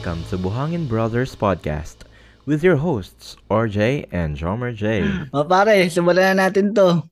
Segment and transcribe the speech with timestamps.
[0.00, 2.08] Welcome to Buhangin Brothers Podcast
[2.48, 5.04] with your hosts, RJ and Jomer J.
[5.36, 7.04] O pare, simulan na natin to.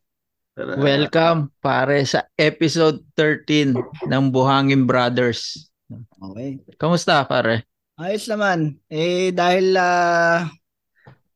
[0.57, 3.77] Welcome pare sa episode 13
[4.09, 5.69] ng Buhangin Brothers.
[6.16, 6.64] Okay.
[6.80, 7.69] Kamusta pare?
[8.01, 8.80] Ayos naman.
[8.88, 10.48] Eh, dahil uh,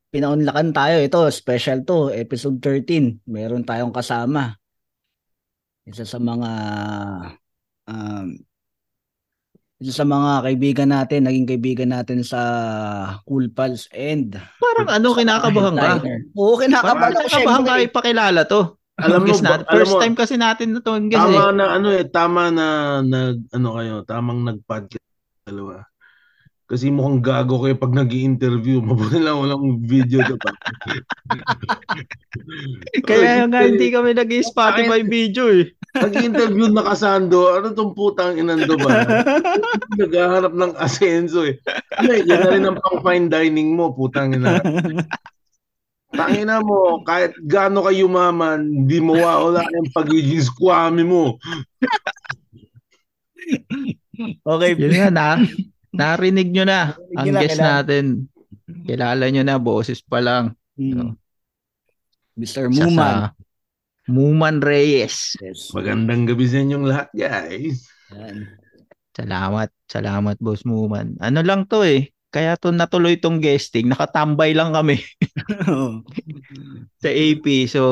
[0.09, 3.29] pinaunlakan tayo, ito, special to, episode 13.
[3.29, 4.57] Meron tayong kasama.
[5.85, 6.51] Isa sa mga
[7.93, 8.41] um,
[9.83, 12.41] isa sa mga kaibigan natin, naging kaibigan natin sa
[13.27, 15.93] Cool Pals and Parang ano, kinakabahan ka?
[16.39, 18.79] Oo, kinakabahan ako kinakabahan ka ipakilala to.
[19.03, 19.67] Alam mo, natin.
[19.67, 21.57] alam First mo, time kasi natin na to tama eh.
[21.59, 22.67] na ano eh, tama na
[23.03, 25.11] nag ano kayo, tamang nag-podcast
[25.43, 25.83] dalawa.
[26.73, 30.57] Kasi mukhang gago kayo pag nag interview Mabuti lang walang video to pa.
[33.13, 35.69] Kaya nga hindi kami nag-Spotify video eh.
[36.01, 39.05] Nag-interview na kasando, ano tong putang inando ba?
[40.01, 41.61] Naghahanap ng asenso eh.
[42.01, 44.57] Ano eh, yan na rin ang pang fine dining mo, putang ina.
[46.17, 51.37] Tangina mo, kahit gaano ka yumaman, hindi mo wala yung pagiging squammy mo.
[54.49, 54.73] Okay.
[54.73, 55.29] Yun nga na.
[55.93, 57.73] Narinig nyo na ang Kilala, guest kilala.
[57.85, 58.05] natin.
[58.89, 60.57] Kilala nyo na, boses pa lang.
[60.77, 61.17] Hmm.
[62.37, 62.73] Mr.
[62.73, 63.17] Siya Muman.
[64.09, 65.37] Muman Reyes.
[65.39, 65.71] Yes.
[65.77, 67.87] Magandang gabi sa inyong lahat, guys.
[68.17, 68.49] Yan.
[69.13, 69.69] Salamat.
[69.87, 71.21] Salamat, Boss Muman.
[71.21, 72.11] Ano lang to eh.
[72.33, 73.93] Kaya to natuloy tong guesting.
[73.93, 74.97] Nakatambay lang kami
[77.05, 77.45] sa AP.
[77.69, 77.83] So,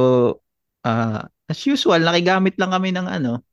[0.80, 3.44] ah as usual, nakigamit lang kami ng ano,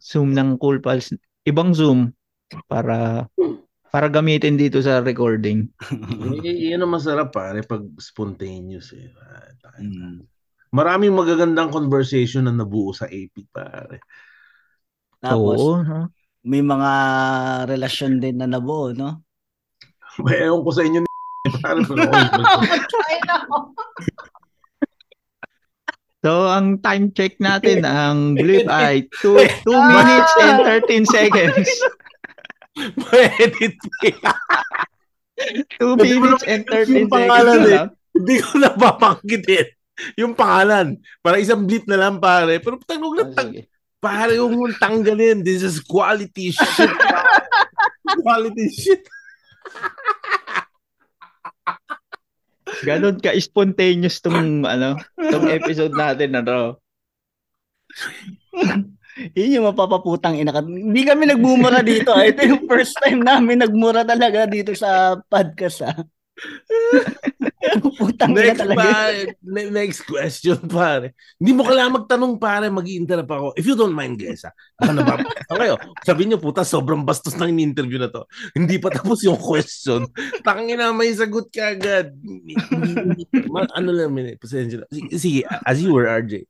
[0.00, 1.12] Zoom ng Cool Pals.
[1.42, 2.14] Ibang Zoom
[2.70, 3.26] para
[3.92, 5.68] para gamitin dito sa recording.
[6.40, 9.12] Y- yan ang masarap pare pag spontaneous eh.
[9.20, 9.76] Ah.
[9.76, 10.24] Hmm.
[10.72, 14.00] Maraming magagandang conversation na nabuo sa AP pare.
[15.20, 15.84] Tapos, Oo.
[15.84, 16.08] no?
[16.42, 16.92] may mga
[17.68, 19.28] relasyon din na nabuo, no?
[20.24, 21.10] Ewan ko sa inyo ni
[21.60, 21.84] pare
[26.22, 30.56] So, ang time check natin, ang blip ay 2 minutes and
[30.86, 31.66] 13 seconds.
[32.76, 33.74] Edit
[35.80, 37.76] 2 minutes and 13 Yung pangalan seconds eh.
[37.76, 37.88] lang.
[38.12, 39.66] Hindi ko napapanggitin.
[40.20, 40.86] Yung pangalan.
[41.18, 42.62] Para isang blip na lang pare.
[42.62, 43.50] Pero tanong na Oh, tang
[43.98, 45.42] pare yung tanggalin.
[45.42, 46.92] This is quality shit.
[48.22, 49.02] quality shit.
[52.82, 56.60] Ganon ka spontaneous tong ano, tong episode natin na to.
[59.36, 60.52] Yun yung mapapaputang ina.
[60.60, 62.12] Hindi kami nagmumura dito.
[62.12, 62.24] ah.
[62.24, 65.84] Ito yung first time namin nagmura talaga dito sa podcast.
[65.84, 66.00] Ah.
[67.94, 68.82] Putang Next, talaga.
[68.82, 71.14] pare, ne- next question, pare.
[71.38, 72.66] Hindi mo kailangan magtanong, pare.
[72.66, 73.46] mag interrupt ako.
[73.54, 74.50] If you don't mind, guys, ha?
[74.74, 75.74] Baka nababasa kayo.
[76.02, 78.26] Sabihin nyo, puta, sobrang bastos ng in-interview na to.
[78.58, 80.08] Hindi pa tapos yung question.
[80.42, 82.10] Tangin na, may sagot ka agad.
[83.78, 84.82] Ano lang, minute, pasensya.
[84.90, 86.48] Sige, sige, as you were, RJ.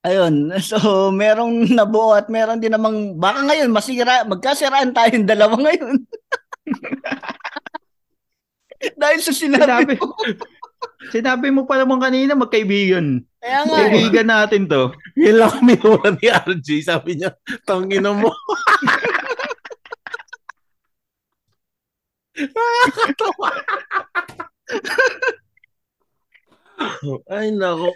[0.00, 0.48] Ayun.
[0.70, 5.96] So, merong nabuo at meron din namang, baka ngayon, masira, magkasiraan tayong dalawa ngayon.
[9.00, 10.16] Dahil sa sinabi Sinabi, ko.
[11.12, 13.20] sinabi mo pa naman kanina magkaibigan.
[13.40, 13.92] Kaya nga, eh.
[13.92, 14.88] Kaibigan natin to.
[15.20, 16.68] Yun lang kami nula ni RJ.
[16.88, 17.36] Sabi niya,
[17.68, 18.32] tangin mo.
[27.28, 27.92] Ay, nako.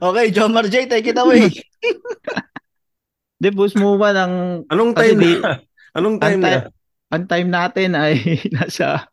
[0.00, 1.48] Okay, Jomar J, take it away.
[3.36, 5.58] Di, boss mo ba ng Anong time di- na?
[5.92, 6.58] Anong time ang, na?
[7.10, 8.14] ang time natin ay
[8.56, 9.06] nasa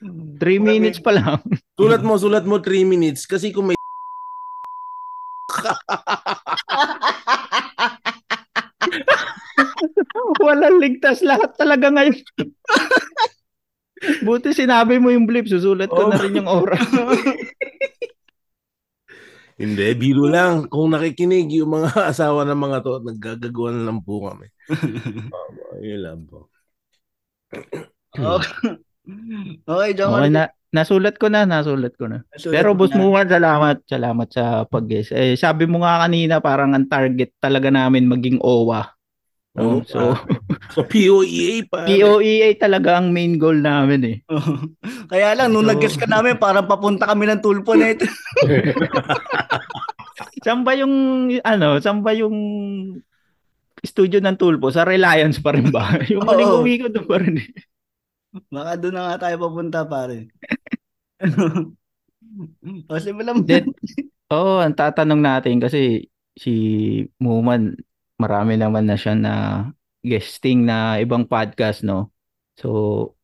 [0.00, 1.38] 3 minutes pa lang.
[1.74, 3.24] Sulat mo, sulat mo 3 minutes.
[3.24, 3.76] Kasi kung may
[10.40, 12.16] Walang ligtas lahat talaga ngayon.
[14.24, 16.08] Buti sinabi mo yung blip, susulat ko Oh.
[16.08, 16.80] na rin yung oras.
[19.60, 20.72] Hindi, biro lang.
[20.72, 24.48] Kung nakikinig yung mga asawa ng mga to, naggagagawa na lang po kami.
[25.30, 26.46] Um, yun lang po.
[28.14, 28.78] okay,
[29.70, 32.22] okay Jomar Okay na, nasulat ko na, nasulat ko na.
[32.38, 32.98] Sulat Pero mo boss na.
[33.02, 33.76] Muwan, salamat.
[33.86, 35.10] Salamat sa pag-guess.
[35.10, 38.99] Eh, sabi mo nga kanina, parang ang target talaga namin maging OWA.
[39.60, 39.84] Oh, No?
[39.84, 40.16] So,
[40.74, 41.84] So, POEA pa.
[41.84, 44.16] POEA talaga ang main goal namin eh.
[45.06, 48.06] Kaya lang, nung So- nag-guess ka namin, parang papunta kami ng tulpo na ito.
[50.44, 50.94] Saan ba yung,
[51.44, 52.32] ano, saan ba yung
[53.80, 54.72] studio ng Tulpo?
[54.72, 55.96] Sa Reliance pa rin ba?
[56.12, 56.28] yung Oo.
[56.28, 57.48] maling uwi ko doon pa rin eh.
[58.48, 60.30] Baka doon na nga tayo papunta, pare.
[62.88, 63.44] o, simulan mo.
[64.30, 66.06] Oo, ang tatanong natin kasi
[66.38, 66.52] si
[67.18, 67.74] Muman,
[68.20, 69.34] marami naman na siya na
[70.04, 72.12] guesting na ibang podcast, no?
[72.60, 73.16] So,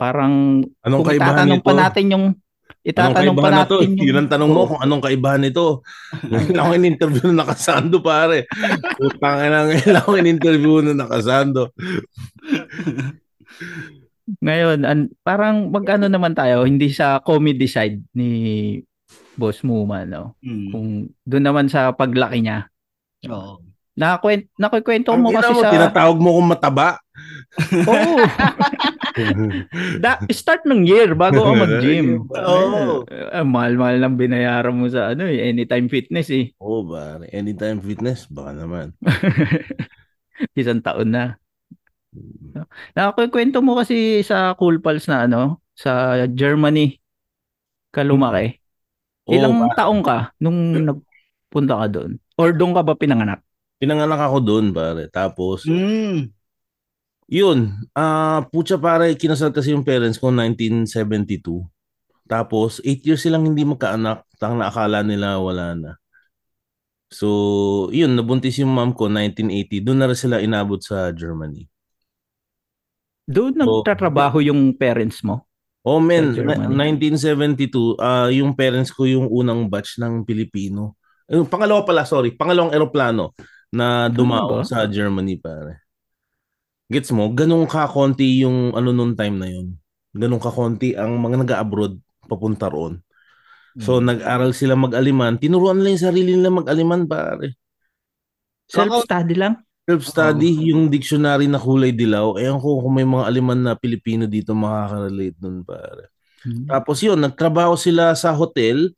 [0.00, 1.64] parang Anong kung nito?
[1.68, 3.76] pa natin yung Anong itatanong pa kaibahan na to?
[3.84, 5.84] natin yung Yun ang tanong mo kung anong kaibahan nito.
[6.24, 8.48] Ngayon ako in-interview na nakasando, pare.
[8.96, 11.68] Putang ina, ngayon ako in-interview na nakasando.
[14.40, 18.30] Ngayon, an, parang mag-ano naman tayo, hindi sa comedy side ni
[19.36, 20.36] Boss Muma, no?
[20.44, 20.68] Mm.
[20.72, 20.86] Kung
[21.24, 22.68] doon naman sa paglaki niya.
[23.28, 23.67] Oo.
[23.98, 25.74] Nakakwent, nakikwento mo kasi mo, sa...
[25.74, 27.02] tinatawag mo kong mataba.
[27.82, 28.22] Oo.
[30.04, 32.22] da, start ng year bago ako mag-gym.
[32.30, 33.02] Oo.
[33.10, 36.54] Eh, mahal-mahal lang binayaran mo sa ano eh, anytime fitness eh.
[36.62, 37.26] Oo, oh, pare.
[37.34, 38.94] Anytime fitness, baka naman.
[40.60, 41.34] Isang taon na.
[42.94, 47.02] Nakakwento mo kasi sa Cool Pals na ano, sa Germany
[47.90, 48.62] ka lumaki.
[49.26, 49.74] Ilang pare.
[49.74, 52.22] taong ka nung nagpunta ka doon?
[52.38, 53.42] Or doon ka ba pinanganak?
[53.78, 55.06] Pinanganak ako doon, pare.
[55.06, 56.34] Tapos, Mm.
[57.30, 57.58] yun.
[57.94, 61.62] Ah, putya pare, kinasal kasi yung parents ko 1972.
[62.26, 64.26] Tapos, 8 years silang hindi magkaanak.
[64.36, 65.92] Tang naakala nila wala na.
[67.08, 69.80] So, yun, nabuntis yung mom ko 1980.
[69.80, 71.64] Doon na rin sila inabot sa Germany.
[73.24, 73.80] Doon Oo.
[73.80, 75.48] nagtatrabaho yung parents mo?
[75.88, 81.00] Oh na- 1972, ah yung parents ko yung unang batch ng Pilipino.
[81.32, 83.32] Yung pangalawa pala, sorry, pangalawang eroplano
[83.72, 85.84] na dumao sa Germany pare.
[86.88, 87.28] Gets mo?
[87.36, 89.76] Ganun ka konti yung ano nung time na yun.
[90.16, 93.04] Ganun ka konti ang mga nag-abroad papunta roon.
[93.78, 95.36] So nag-aral sila mag-aliman.
[95.38, 97.54] Tinuruan nila yung sarili nila mag-aliman pare.
[98.68, 99.54] Self-study lang?
[99.88, 102.36] Self-study, yung dictionary na kulay dilaw.
[102.36, 106.12] Ewan ko kung may mga aliman na Pilipino dito makaka-relate nun pare.
[106.68, 108.92] Tapos yun, nagtrabaho sila sa hotel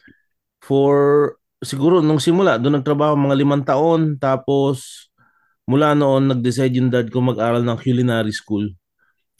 [0.62, 4.16] for siguro nung simula, doon nagtrabaho mga limang taon.
[4.16, 5.08] Tapos
[5.68, 8.66] mula noon, nag-decide yung dad ko mag-aral ng culinary school.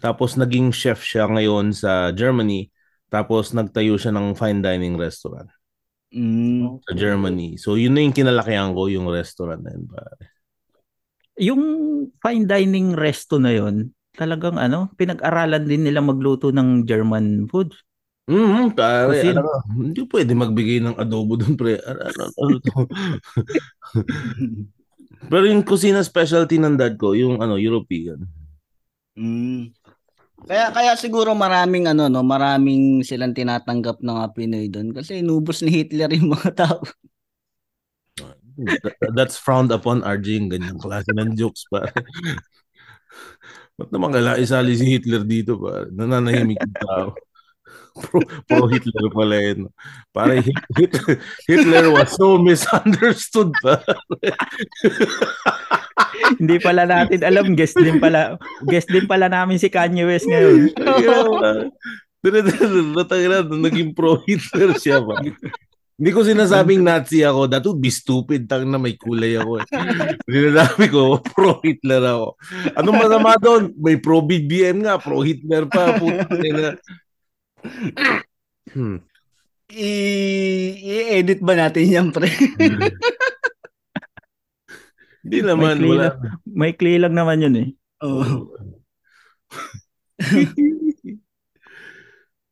[0.01, 2.71] Tapos naging chef siya ngayon sa Germany.
[3.11, 5.51] Tapos nagtayo siya ng fine dining restaurant
[6.11, 6.83] Mm.
[6.83, 7.55] sa Germany.
[7.55, 9.87] So yun na yung kinalakihan ko, yung restaurant na yun.
[9.87, 10.27] pare.
[11.39, 11.63] Yung
[12.19, 17.73] fine dining resto na yon talagang ano, pinag-aralan din nila magluto ng German food.
[18.31, 19.35] Mm, pare, Cuisine.
[19.35, 19.55] alam mo,
[19.91, 21.83] hindi pwede magbigay ng adobo doon, pre.
[21.83, 22.75] Ano, ano, ano to?
[25.31, 28.23] Pero yung kusina specialty ng dad ko, yung ano, European.
[29.19, 29.75] Mm.
[30.41, 35.61] Kaya kaya siguro maraming ano no, maraming silang tinatanggap ng mga Pinoy doon kasi inubos
[35.61, 36.81] ni Hitler yung mga tao.
[38.61, 41.85] That- that's frowned upon RJ yung ganyang klase ng jokes pa.
[43.81, 45.89] Ba't naman kailangan isali si Hitler dito pa?
[45.89, 47.07] Nananahimik yung tao.
[47.91, 49.61] Pro, pro Hitler pala yun.
[50.15, 53.83] Para Hit- Hit- Hitler was so misunderstood pa.
[56.39, 58.39] Hindi pala natin alam, guest din pala.
[58.65, 60.71] Guest din pala namin si Kanye West ngayon.
[62.95, 65.21] Natangina, naging pro Hitler siya pa.
[66.01, 67.45] Hindi ko sinasabing Nazi ako.
[67.45, 68.49] That would be stupid.
[68.49, 69.61] Tang na may kulay ako.
[69.61, 69.69] Eh.
[70.33, 72.41] Sinasabi ko, pro Hitler ako.
[72.73, 73.77] Anong masama doon?
[73.77, 76.01] May pro BBM nga, pro Hitler pa.
[76.01, 76.73] Putang ina.
[78.71, 79.03] Hmm.
[79.71, 82.27] I- i-edit ba natin yan, pre?
[85.21, 86.17] Hindi naman, May wala.
[86.49, 87.69] May clay lang naman yun eh.
[88.03, 88.57] Oo.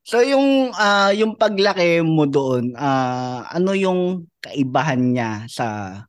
[0.09, 6.01] So yung ah yung paglaki mo doon, ah ano yung kaibahan niya sa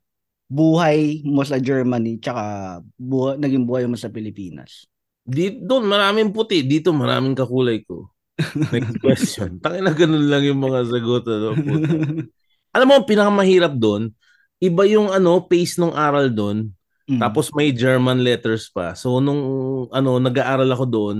[0.47, 4.87] buhay mo sa Germany tsaka buhay, naging buhay mo sa Pilipinas?
[5.27, 6.63] Di, doon, maraming puti.
[6.63, 8.07] Dito, maraming kakulay ko.
[8.73, 9.59] Next question.
[9.59, 11.23] Tangin na ganun lang yung mga sagot.
[11.27, 11.91] Ano, puta.
[12.75, 14.13] Alam mo, ang pinakamahirap doon,
[14.61, 16.69] iba yung ano, pace ng aral doon.
[17.09, 17.17] Mm.
[17.17, 18.93] Tapos may German letters pa.
[18.93, 19.41] So nung
[19.89, 21.17] ano, nag-aaral ako doon,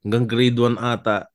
[0.00, 1.28] hanggang grade 1 ata,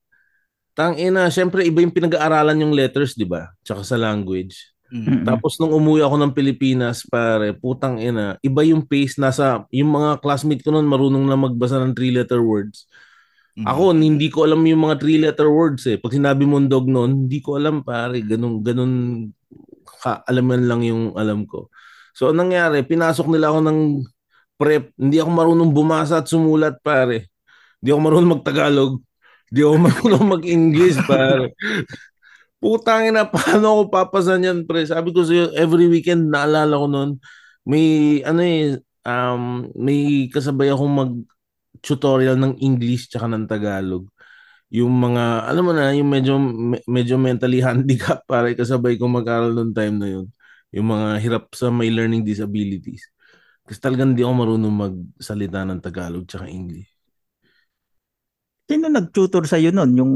[0.74, 3.54] tang ina, syempre iba yung pinag-aaralan yung letters, di ba?
[3.62, 4.74] Tsaka sa language.
[4.90, 5.22] Mm.
[5.22, 10.18] Tapos nung umuwi ako ng Pilipinas, pare, putang ina, iba yung pace nasa, yung mga
[10.18, 12.90] classmate ko noon marunong na magbasa ng three-letter words.
[13.58, 13.66] Mm.
[13.66, 15.98] Ako, hindi ko alam yung mga three-letter words eh.
[15.98, 18.92] Pag sinabi mong dog noon, hindi ko alam pare, ganun, ganun,
[20.00, 21.68] ka, alaman lang yung alam ko.
[22.14, 23.78] So, anong nangyari, pinasok nila ako ng
[24.60, 27.32] prep, hindi ako marunong bumasa at sumulat pare.
[27.80, 28.92] Hindi ako marunong mag-Tagalog.
[29.50, 31.52] Hindi ako marunong mag-English pare.
[32.60, 34.84] Putangin na, paano ako papasan yan, pre?
[34.84, 37.10] Sabi ko sa'yo, every weekend, naalala ko noon,
[37.64, 41.24] may, ano eh, um, may kasabay akong
[41.80, 44.04] mag-tutorial ng English tsaka ng Tagalog.
[44.70, 49.56] Yung mga, alam mo na, yung medyo, me- medyo mentally handicapped, para kasabay ko mag-aral
[49.56, 50.26] noong time na yun.
[50.76, 53.08] Yung mga hirap sa may learning disabilities.
[53.64, 56.86] Kasi talagang di ako marunong magsalita ng Tagalog tsaka English.
[58.70, 59.90] Sino nag-tutor sa'yo nun?
[59.98, 60.12] Yung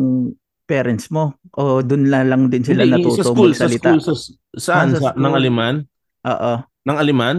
[0.65, 1.35] parents mo?
[1.59, 3.91] O doon na lang din sila Hindi, natuto sa school, sa magsalita?
[3.91, 4.13] school, sa,
[4.55, 4.89] saan?
[4.95, 5.23] Ah, sa sa, school.
[5.27, 5.75] ng Aliman?
[6.29, 6.55] Oo.
[6.87, 7.37] Ng Aliman?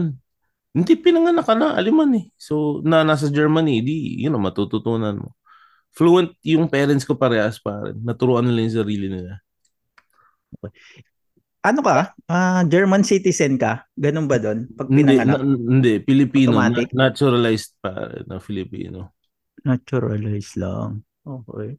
[0.76, 2.28] Hindi, pinanganak ka na, Aliman eh.
[2.36, 5.32] So, na nasa Germany, di, you know, matututunan mo.
[5.96, 7.96] Fluent yung parents ko parehas pa rin.
[8.04, 9.40] Naturuan nila yung sarili nila.
[11.64, 12.12] Ano ka?
[12.28, 13.88] Ah, German citizen ka?
[13.96, 14.68] Ganun ba doon?
[14.70, 15.40] Pag Hindi, pinanganak?
[15.40, 16.54] na, hindi, Filipino.
[16.54, 16.86] Automatic?
[16.92, 19.16] na- naturalized pa rin na Filipino.
[19.64, 21.02] Naturalized lang.
[21.24, 21.74] Okay.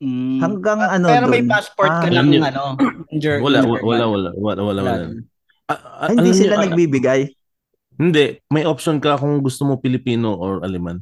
[0.00, 0.40] Mm.
[0.42, 1.52] Hanggang ano Pero may dun?
[1.52, 2.42] passport ka Ah, lang yun.
[2.42, 2.74] ano.
[3.14, 3.80] Ger- Wala, German.
[3.84, 4.80] wala, wala, wala, wala, wala.
[4.82, 4.94] Wala.
[5.68, 7.20] Ah, ah, hindi sila niyo, ah, nagbibigay.
[7.96, 11.00] Hindi, may option ka kung gusto mo Pilipino or Aliman.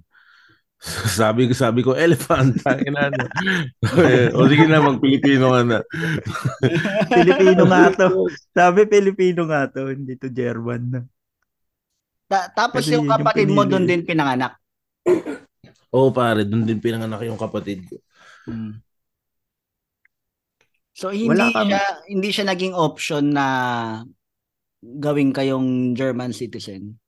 [1.19, 2.61] Sabi ko, sabi ko, elephant.
[2.95, 3.25] Ano.
[4.37, 5.79] o sige na, mag-Pilipino ka na.
[7.17, 8.29] Pilipino nga to.
[8.53, 11.01] Sabi Pilipino nga to, hindi to German na.
[12.29, 14.61] Ta- tapos Kasi yung yun yung kapatid mo doon din pinanganak.
[15.95, 17.97] Oo, pare, doon din pinanganak yung kapatid ko.
[18.45, 18.85] Mm.
[20.95, 23.47] So hindi Wala siya hindi siya naging option na
[25.01, 27.01] gawin kayong German citizen.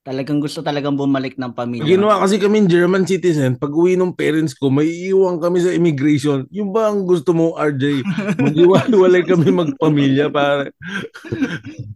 [0.00, 1.84] Talagang gusto talagang bumalik ng pamilya.
[1.84, 6.48] Ginawa kasi kami German citizen, pag uwi ng parents ko, may iiwan kami sa immigration.
[6.48, 8.00] Yung ba ang gusto mo, RJ?
[8.40, 10.72] Mag-iwalay kami magpamilya, pare.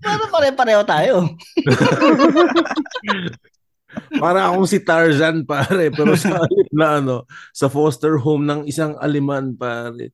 [0.04, 1.32] Pero pare-pareho tayo.
[4.20, 5.88] Para akong si Tarzan, pare.
[5.88, 6.44] Pero sa
[6.76, 7.24] na ano,
[7.56, 10.12] sa foster home ng isang Aliman, pare.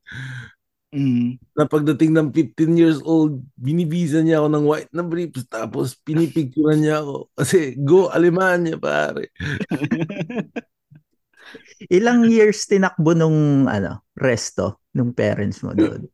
[0.91, 1.39] Mm.
[1.55, 6.83] na pagdating ng 15 years old, binibisa niya ako ng white na briefs tapos pinipicturean
[6.83, 7.31] niya ako.
[7.31, 9.31] Kasi go Alemanya, pare.
[11.95, 16.11] Ilang years tinakbo nung ano, resto nung parents mo doon?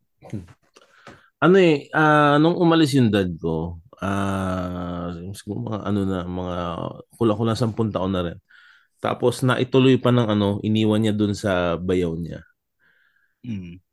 [1.42, 6.58] Ano eh, ah, nung umalis yung dad ko, ah, siguro mga ano na, mga
[7.18, 8.38] kula-kula 10 taon na rin.
[9.02, 12.46] Tapos naituloy pa ng ano, iniwan niya dun sa bayaw niya.
[13.42, 13.87] Mm.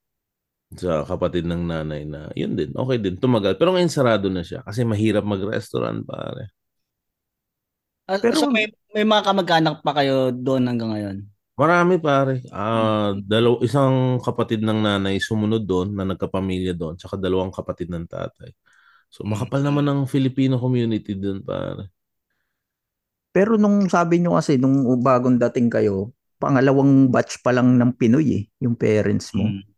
[0.73, 3.61] Sa kapatid ng nanay na yun din, okay din, tumagal.
[3.61, 6.50] Pero ngayon sarado na siya kasi mahirap mag-restaurant, pare.
[8.09, 11.16] Ah, Pero- so may may mga kamag-anak pa kayo doon hanggang ngayon.
[11.54, 12.42] Marami pare.
[12.50, 18.11] Ah, dalaw isang kapatid ng nanay sumunod doon na nagkapamilya doon, tsaka dalawang kapatid ng
[18.11, 18.50] tatay.
[19.14, 21.94] So makapal naman ng Filipino community doon pare.
[23.35, 28.26] Pero nung sabi nyo kasi, nung bagong dating kayo, pangalawang batch pa lang ng Pinoy
[28.30, 29.50] eh, yung parents mo.
[29.50, 29.74] Mm.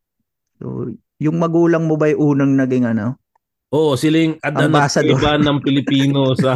[0.61, 3.21] So, yung magulang mo ba yung unang naging ano?
[3.75, 4.95] Oo, sila yung Adan at.
[5.03, 6.55] Eva ng Pilipino sa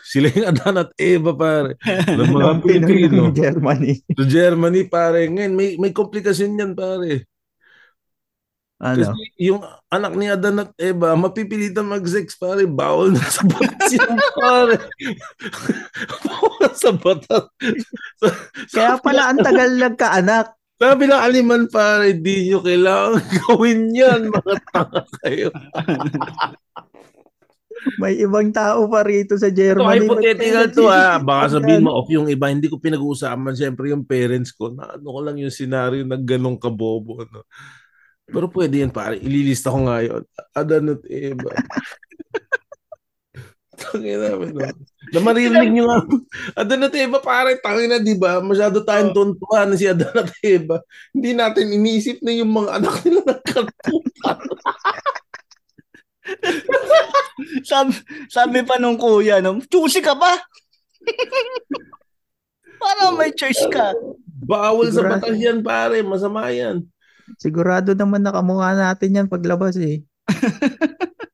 [0.00, 1.76] sila yung Adan at Eva pare.
[1.84, 3.28] Ng mga Pilipino.
[3.28, 3.92] ng Germany.
[4.16, 5.28] Sa Germany pare.
[5.28, 7.28] Ngayon may may komplikasyon yan pare.
[8.82, 9.14] Ano?
[9.14, 9.62] Kasi yung
[9.92, 14.76] anak ni Adan at Eva, mapipilitan mag-sex pare, bawal na sa batas yan pare.
[16.26, 17.44] bawal sa batas.
[18.74, 20.58] Kaya pala ang tagal nagkaanak.
[20.82, 25.48] Sabi ng aliman pare, di nyo kailangan gawin yan, mga tanga kayo.
[28.02, 30.06] May ibang tao pa rito sa Ito, Germany.
[30.06, 31.18] hypothetical Nag- to ha.
[31.22, 33.54] Baka sabihin mo, of yung iba, hindi ko pinag-uusapan.
[33.54, 37.22] Siyempre yung parents ko, na ano ko lang yung senaryo na ganong kabobo.
[37.26, 37.46] No?
[38.26, 39.18] Pero pwede yan pare.
[39.18, 40.22] Ililista ko nga yun.
[40.54, 41.50] Adan at Eva.
[43.78, 44.54] Tangin namin.
[45.12, 45.98] Na maririnig nyo nga.
[46.64, 47.60] Adan at Eva pare.
[47.60, 48.40] Tangin na di ba?
[48.40, 50.80] Masyado tayong tuntuhan na si Adan at Eva.
[51.12, 54.38] Hindi natin inisip na yung mga anak nila nagkatupan.
[57.68, 57.92] sabi,
[58.32, 60.32] sabi pa nung kuya, no, choosy ka pa.
[62.82, 63.94] Para may choice ka.
[64.42, 65.22] Bawal sa Sigurado.
[65.22, 66.02] batas yan pare.
[66.02, 66.82] Masama yan.
[67.38, 70.02] Sigurado naman nakamukha natin yan paglabas eh.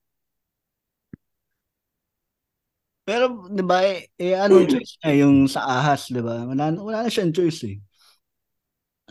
[3.08, 6.44] Pero, di ba, eh, eh anong choice niya yung sa ahas, di ba?
[6.44, 7.80] Wala, wala na siyang choice eh.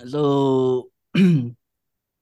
[0.06, 0.22] So,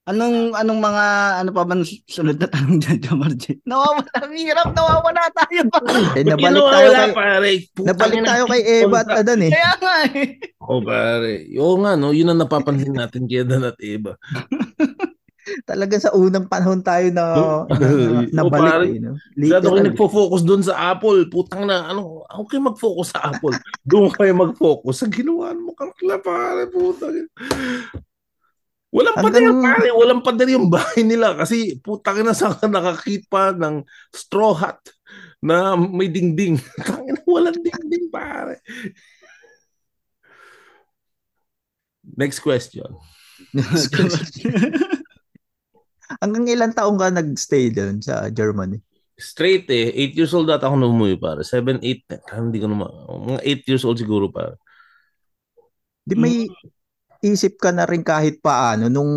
[0.09, 1.05] anong anong mga
[1.43, 1.75] ano pa ba
[2.07, 3.59] sunod na tanong dyan, Jamar J?
[3.67, 5.79] Nawawala, ang hirap, nawawala tayo pa.
[6.15, 7.51] Eh, nabalik tayo kay, pare?
[7.75, 9.51] Nabalik tayo kay Eva at Adan eh.
[9.51, 10.27] Kaya nga eh.
[10.63, 11.33] Oh, pare.
[11.59, 12.15] Oo nga, no?
[12.15, 14.15] Yun ang napapansin natin kay Dan at Eva.
[15.61, 17.23] Talaga sa unang panahon tayo na,
[17.69, 17.87] na,
[18.33, 18.85] na Oh, nabalik pare.
[18.87, 18.99] eh.
[18.99, 19.13] No?
[19.35, 19.87] Masyado kayo Literal.
[19.87, 21.19] nagfo-focus doon sa Apple.
[21.27, 23.53] Putang na, ano, ako kayo mag-focus sa Apple.
[23.85, 26.65] Doon kayo mag-focus sa ginawa mo kakla, pare.
[26.67, 27.29] Putang.
[28.89, 29.87] Walang pader, Hanggang- pare.
[29.91, 31.35] Walang pader yung bahay nila.
[31.35, 34.81] Kasi putang na sa nakakita ng straw hat
[35.39, 36.57] na may dingding.
[36.87, 38.63] Tangina, walang dingding, pare.
[42.05, 42.89] Next question.
[46.21, 48.77] Hanggang ilang taong ka nag-stay doon sa Germany?
[49.15, 49.95] Straight eh.
[50.11, 51.41] 8 years old ata ako nung umuwi pare.
[51.41, 52.89] 7, 8, hindi ko naman.
[53.31, 54.59] Mga 8 years old siguro pare.
[56.05, 56.45] Di may
[57.25, 59.09] isip ka na rin kahit paano nung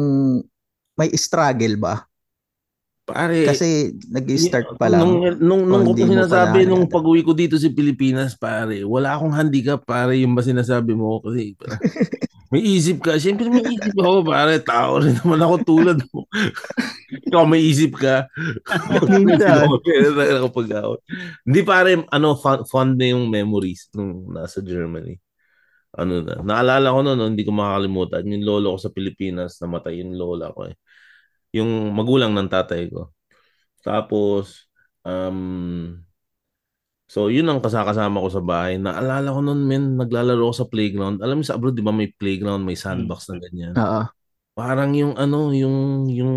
[0.97, 1.95] may struggle ba?
[3.09, 5.01] Pare, Kasi nag-start pa lang.
[5.01, 9.81] Nung, nung, nung ko sinasabi, nung pag-uwi ko dito sa Pilipinas, pare, wala akong handicap,
[9.89, 11.81] pare, yung ba sinasabi mo kasi pare,
[12.49, 13.21] may isip ka.
[13.21, 16.25] Siyempre may isip ako, pare, tao rin naman ako tulad mo.
[17.29, 18.25] Ikaw may isip ka.
[20.17, 21.01] Nakapag-out.
[21.45, 25.21] Hindi pare, ano, fun, fun na yung memories nung nasa Germany.
[25.93, 30.17] Ano na, naalala ko noon, hindi ko makakalimutan, yung lolo ko sa Pilipinas, namatay yung
[30.17, 30.77] lola ko eh.
[31.57, 33.13] Yung magulang ng tatay ko.
[33.85, 34.69] Tapos,
[35.05, 35.97] um,
[37.09, 38.77] so yun ang kasakasama ko sa bahay.
[38.77, 41.25] Naalala ko noon, men, naglalaro ako sa playground.
[41.25, 43.75] Alam mo sa abroad, di ba may playground, may sandbox na ganyan.
[43.75, 44.05] Oo.
[44.53, 46.37] Parang yung ano, yung, yung,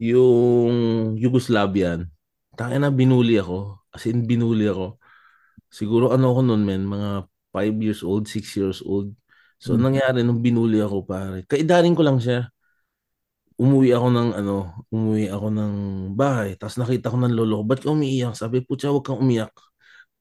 [0.00, 0.74] yung
[1.18, 2.08] Yugoslavian.
[2.56, 3.82] Tangina na binuli ako.
[3.94, 4.98] As in, binuli ako.
[5.68, 9.12] Siguro ano ako noon, men, mga 5 years old, 6 years old.
[9.58, 9.90] So, Hmm.
[9.90, 11.42] nangyari nung binuli ako, pare.
[11.44, 12.46] Kaidarin ko lang siya.
[13.58, 15.72] Umuwi ako ng ano, umuwi ako ng
[16.14, 16.54] bahay.
[16.54, 18.38] Tapos nakita ko ng lolo ko, ba't ka umiiyak?
[18.38, 19.50] Sabi, putya, huwag kang umiyak.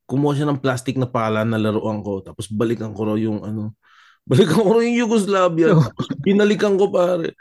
[0.10, 2.26] Kumuha siya ng plastic na pala na laruan ko.
[2.26, 3.78] Tapos balikan ko raw yung ano,
[4.30, 5.78] balikan ko raw yung Yugoslavia.
[5.78, 7.38] Tapos binalikan ko, pare.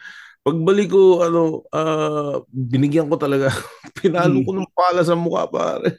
[0.46, 3.50] Pagbalik ko, ano, ah, binigyan ko talaga.
[3.98, 5.98] Pinalo ko ng pala sa mukha, pare.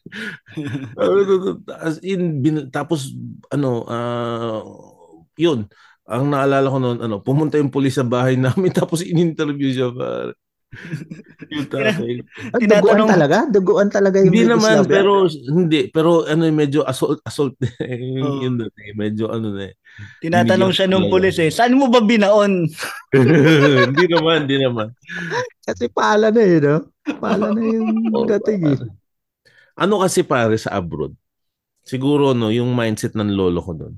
[1.84, 3.12] As in, bin, tapos,
[3.52, 4.62] ano, ah,
[5.36, 5.68] yun.
[6.08, 10.34] Ang naalala ko noon, ano, pumunta yung pulis sa bahay namin tapos in-interview siya, pare.
[11.48, 12.20] yung tatay.
[12.52, 13.38] Ah, duguan Tinatanong- talaga?
[13.48, 14.92] Duguan talaga yung Hindi naman, Yugoslavia?
[14.92, 15.12] pero,
[15.48, 17.56] hindi, pero ano, medyo assault, assault,
[18.24, 18.44] Oo.
[18.44, 19.76] yun, doon eh, medyo ano na eh.
[20.20, 22.68] Tinatanong siya nung pulis eh, saan mo ba binaon?
[23.88, 24.92] hindi naman, hindi naman.
[25.64, 26.88] Kasi pala na eh, no?
[27.20, 28.80] Pala na yung Oo, dating eh.
[29.78, 31.16] Ano kasi pare sa abroad?
[31.88, 33.96] Siguro no, yung mindset ng lolo ko doon.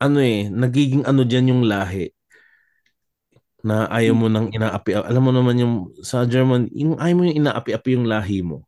[0.00, 2.08] Ano eh, nagiging ano diyan yung lahi
[3.60, 4.96] na ayaw mo nang inaapi.
[4.96, 8.64] Alam mo naman yung sa German, yung ayaw mo yung inaapi-api yung lahi mo.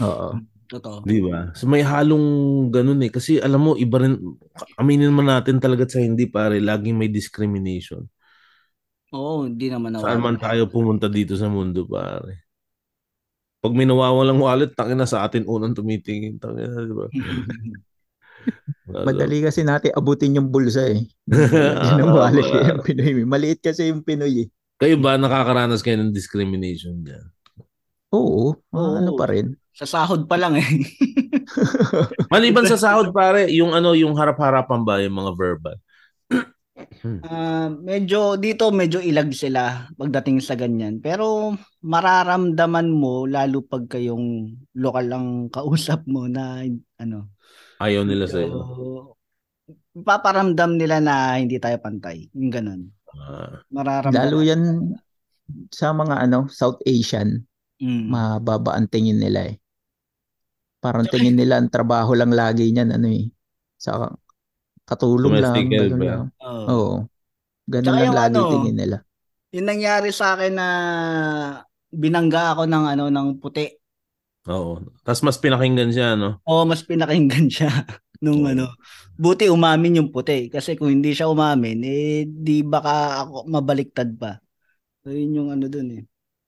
[0.00, 0.40] Oo.
[0.72, 1.04] Totoo.
[1.04, 1.52] Di ba?
[1.52, 2.24] So may halong
[2.72, 3.12] ganun eh.
[3.12, 4.16] Kasi alam mo, iba rin,
[4.80, 8.08] aminin naman natin talaga sa hindi pare, laging may discrimination.
[9.12, 10.08] Oo, hindi naman ako.
[10.08, 12.48] Saan man tayo pumunta dito sa mundo pare.
[13.60, 16.40] Pag may nawawalang wallet, tangina sa atin unang tumitingin.
[16.40, 17.06] Tangina, di ba?
[18.92, 21.06] Madali kasi natin abutin yung bulsa eh.
[21.30, 23.24] Yun ang wallet eh, yung Pinoy.
[23.24, 24.48] Maliit kasi yung Pinoy eh.
[24.76, 27.22] Kayo ba nakakaranas kayo ng discrimination dyan?
[28.12, 28.98] Oo, mga Oo.
[29.00, 29.56] ano pa rin.
[29.72, 30.68] Sa sahod pa lang eh.
[32.32, 35.76] Maliban sa sahod pare, yung ano, yung harap-harapan ba, yung mga verbal?
[37.24, 41.00] Ah, medyo dito medyo ilag sila pagdating sa ganyan.
[41.00, 46.60] Pero mararamdaman mo lalo pag kayong lokal lang kausap mo na
[47.00, 47.31] ano.
[47.82, 48.62] Ayaw nila sa iyo.
[48.62, 49.18] So,
[50.06, 52.30] paparamdam nila na hindi tayo pantay.
[52.32, 52.82] Yung ganun.
[53.12, 54.16] Ah, Mararamdaman.
[54.16, 54.62] Lalo yan
[55.68, 57.42] sa mga ano, South Asian,
[57.82, 58.14] Mm.
[58.14, 59.58] mababa ang tingin nila eh.
[60.78, 63.26] Parang tingin nila ang trabaho lang lagi niyan ano eh.
[63.74, 64.06] Sa
[64.86, 66.06] katulong lang, Domestic help, ganun eh.
[66.06, 66.24] lang.
[66.38, 66.62] Oo.
[66.70, 66.94] Oo.
[67.66, 68.96] Ganun Tsaka lang yung lagi ano, tingin nila.
[69.50, 70.68] Yung nangyari sa akin na
[71.90, 73.66] binangga ako ng ano ng puti.
[74.48, 74.72] Oo.
[75.04, 76.42] Tapos mas pinakinggan siya, no?
[76.46, 77.70] O mas pinakinggan siya
[78.24, 78.50] nung Oo.
[78.50, 78.66] ano.
[79.18, 84.38] Buti umamin yung puti kasi kung hindi siya umamin eh di baka ako mabaliktad pa.
[85.02, 86.02] So yun yung ano dun eh.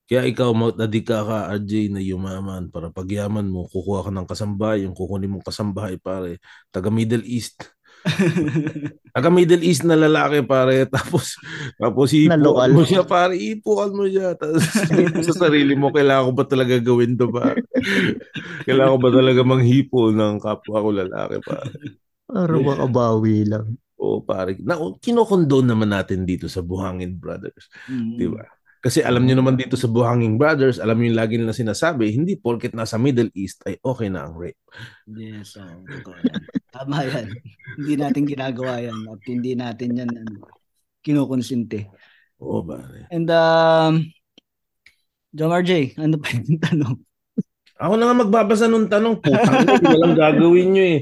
[0.04, 2.68] Kaya ikaw, magdadika ka, RJ, na yumaman.
[2.68, 4.84] Para pagyaman mo, kukuha ka ng kasambahay.
[4.84, 6.44] Yung kukunin mong kasambahay, pare.
[6.68, 7.72] Taga Middle East.
[9.14, 10.84] Taga Middle East na lalaki, pare.
[10.94, 11.38] Tapos,
[11.80, 13.34] tapos ipuan mo siya, pare.
[13.38, 14.36] Ipuan mo siya.
[14.36, 14.64] Tapos,
[15.30, 17.64] sa sarili mo, kailangan ko ba talaga gawin to, pare?
[18.68, 21.70] kailangan ko ba talaga manghipo ng kapwa ko lalaki, pare?
[22.28, 23.78] Para makabawi lang.
[23.96, 24.58] Oo, pare.
[24.60, 27.70] Na, kinokondone naman natin dito sa Buhangin Brothers.
[27.88, 28.16] Mm.
[28.20, 28.44] Di ba?
[28.84, 32.36] Kasi alam niyo naman dito sa Buhanging Brothers, alam niyo yung lagi nila sinasabi, hindi
[32.36, 34.60] porket nasa Middle East ay okay na ang rape.
[35.08, 35.64] Yes, so.
[36.68, 37.32] Tama yan.
[37.80, 40.44] hindi natin ginagawa yan at hindi natin yan ano,
[41.00, 41.88] kinukonsinte.
[42.44, 43.08] Oo, pare.
[43.08, 44.12] And um
[45.32, 46.96] John RJ, ano pa yung tanong?
[47.80, 51.00] Ako na nga magbabasa nung tanong, putang hindi lang gagawin niyo eh.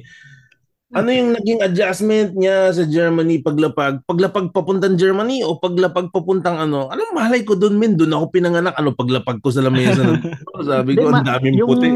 [0.92, 4.04] Ano yung naging adjustment niya sa Germany paglapag?
[4.04, 6.92] Paglapag papuntang Germany o paglapag papuntang ano?
[6.92, 7.96] Anong malay ko doon, men?
[7.96, 8.76] Doon ako pinanganak.
[8.76, 10.04] Ano paglapag ko sa lamesa?
[10.04, 10.20] ng-
[10.68, 11.88] Sabi ko, ang daming yung puti.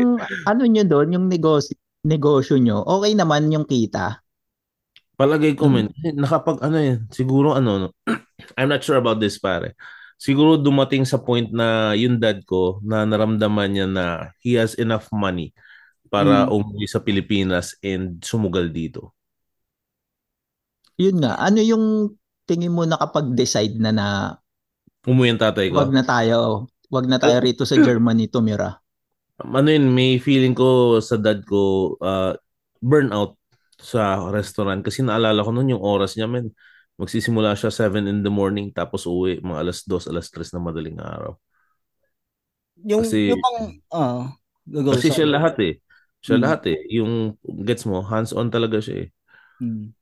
[0.49, 1.77] ano nyo doon, yung negosyo,
[2.09, 4.25] negosyo nyo, okay naman yung kita.
[5.17, 7.89] Palagay ko, men, nakapag ano yan, siguro ano, no?
[8.57, 9.77] I'm not sure about this, pare.
[10.17, 14.05] siguro dumating sa point na yung dad ko na naramdaman niya na
[14.41, 15.53] he has enough money
[16.17, 16.53] para Mm.
[16.53, 19.13] umuwi sa Pilipinas and sumugal dito.
[20.97, 21.85] Yun nga, ano yung
[22.49, 24.07] tingin mo nakapag-decide na na
[25.05, 25.77] Umuwi ang tatay ko.
[25.77, 26.39] wag na tayo,
[26.89, 28.81] wag na tayo rito sa Germany tumira?
[29.37, 32.33] ano yun, may feeling ko sa dad ko uh,
[32.81, 33.37] burnout
[33.77, 36.49] sa restaurant kasi naalala ko noon yung oras niya men
[36.97, 40.97] magsisimula siya 7 in the morning tapos uwi mga alas 2, alas 3 na madaling
[40.97, 41.37] araw.
[42.81, 43.61] Yung, Kasi- yung pang,
[43.93, 44.25] ah,
[44.65, 45.75] go, Kasi siya lahat eh.
[46.27, 46.43] Siya Hmm.
[46.43, 46.79] lahat eh.
[46.99, 49.09] Yung gets mo, hands-on talaga siya eh.
[49.63, 49.95] Hmm.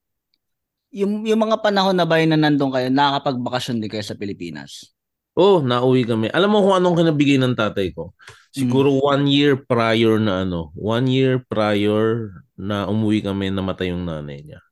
[0.94, 4.94] Yung, yung mga panahon na ba yun na nandun kayo, nakakapagbakasyon din kayo sa Pilipinas?
[5.34, 6.30] Oh, nauwi kami.
[6.30, 8.14] Alam mo kung anong kinabigay ng tatay ko?
[8.54, 14.46] Siguro one year prior na ano, one year prior na umuwi kami, namatay yung nanay
[14.46, 14.62] niya.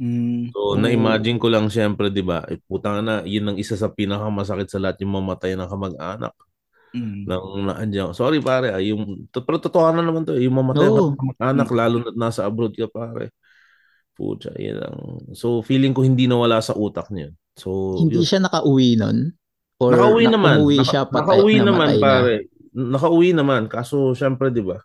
[0.00, 0.48] Hmm.
[0.50, 4.68] So, na-imagine ko lang siyempre, di ba, eh, putang na, yun ang isa sa pinakamasakit
[4.72, 6.32] sa lahat, yung mamatay ng kamag-anak.
[6.92, 7.24] Hmm.
[7.24, 8.12] Nang naandyan.
[8.12, 11.12] Sorry pare, ah, yung, to- pero totoo na naman to, eh, yung mamatay Oo.
[11.12, 13.32] ng kamag-anak, lalo na nasa abroad ka pare.
[14.12, 15.00] Pucha, yun ang,
[15.32, 17.32] so feeling ko hindi nawala sa utak niya.
[17.56, 18.28] So, Hindi yun.
[18.28, 19.32] siya nakauwi nun?
[19.80, 20.54] Or nakauwi na- naman.
[20.60, 22.00] umuwi Naka- siya patay, nakauwi naman na?
[22.00, 22.34] pare.
[22.72, 23.62] Nakauwi naman.
[23.68, 24.80] Kaso syempre 'di ba?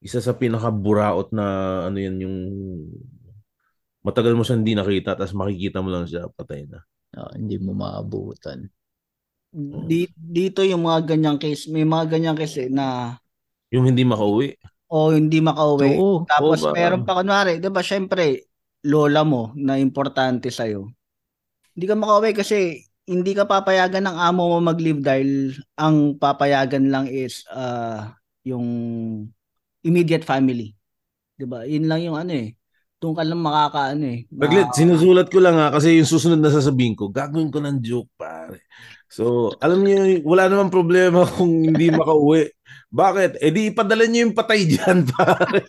[0.00, 1.46] Isa sa pinakaburaot na
[1.84, 2.36] ano yan yung
[4.00, 6.80] matagal mo siya hindi nakita tapos makikita mo lang siya patay na.
[7.12, 8.64] Ah, hindi mo maabutan.
[9.50, 13.18] Di, dito yung mga ganyang case, may mga ganyang case eh, na
[13.74, 14.54] Yung hindi makauwi.
[14.90, 15.98] o hindi makauwi.
[15.98, 16.22] Oo.
[16.26, 17.82] Tapos Oo meron pa kunwari, 'di ba?
[17.82, 18.46] Syempre,
[18.86, 24.58] lola mo na importante sa Hindi ka makauwi kasi hindi ka papayagan ng amo mo
[24.62, 28.14] mag-leave dahil ang papayagan lang is ah,
[28.46, 28.66] yung
[29.84, 30.74] immediate family.
[31.38, 31.64] 'Di ba?
[31.66, 32.54] Yun lang yung ano eh.
[33.00, 34.20] Doon ka lang makakaano eh.
[34.28, 38.12] Baglit, sinusulat ko lang ha kasi yung susunod na sasabihin ko, gagawin ko ng joke
[38.12, 38.68] pare.
[39.08, 42.52] So, alam niyo, wala namang problema kung hindi makauwi.
[42.92, 43.40] Bakit?
[43.40, 45.64] Eh di ipadala niyo yung patay diyan pare.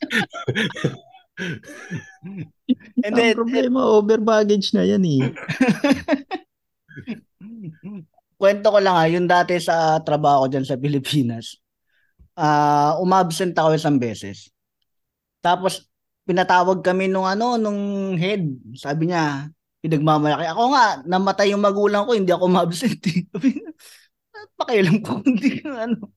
[3.01, 5.31] And Ang then, problema, over baggage na yan eh.
[8.35, 11.61] kwento ko lang ha, yung dati sa trabaho ko dyan sa Pilipinas,
[12.35, 14.49] ah umabsent ako isang beses.
[15.39, 15.90] Tapos,
[16.25, 18.45] pinatawag kami nung ano, nung head.
[18.77, 19.49] Sabi niya,
[19.81, 20.45] pinagmamalaki.
[20.47, 23.01] Ako nga, namatay yung magulang ko, hindi ako umabsent.
[23.09, 23.25] eh.
[24.57, 26.13] Pakialam ko, hindi ka ano.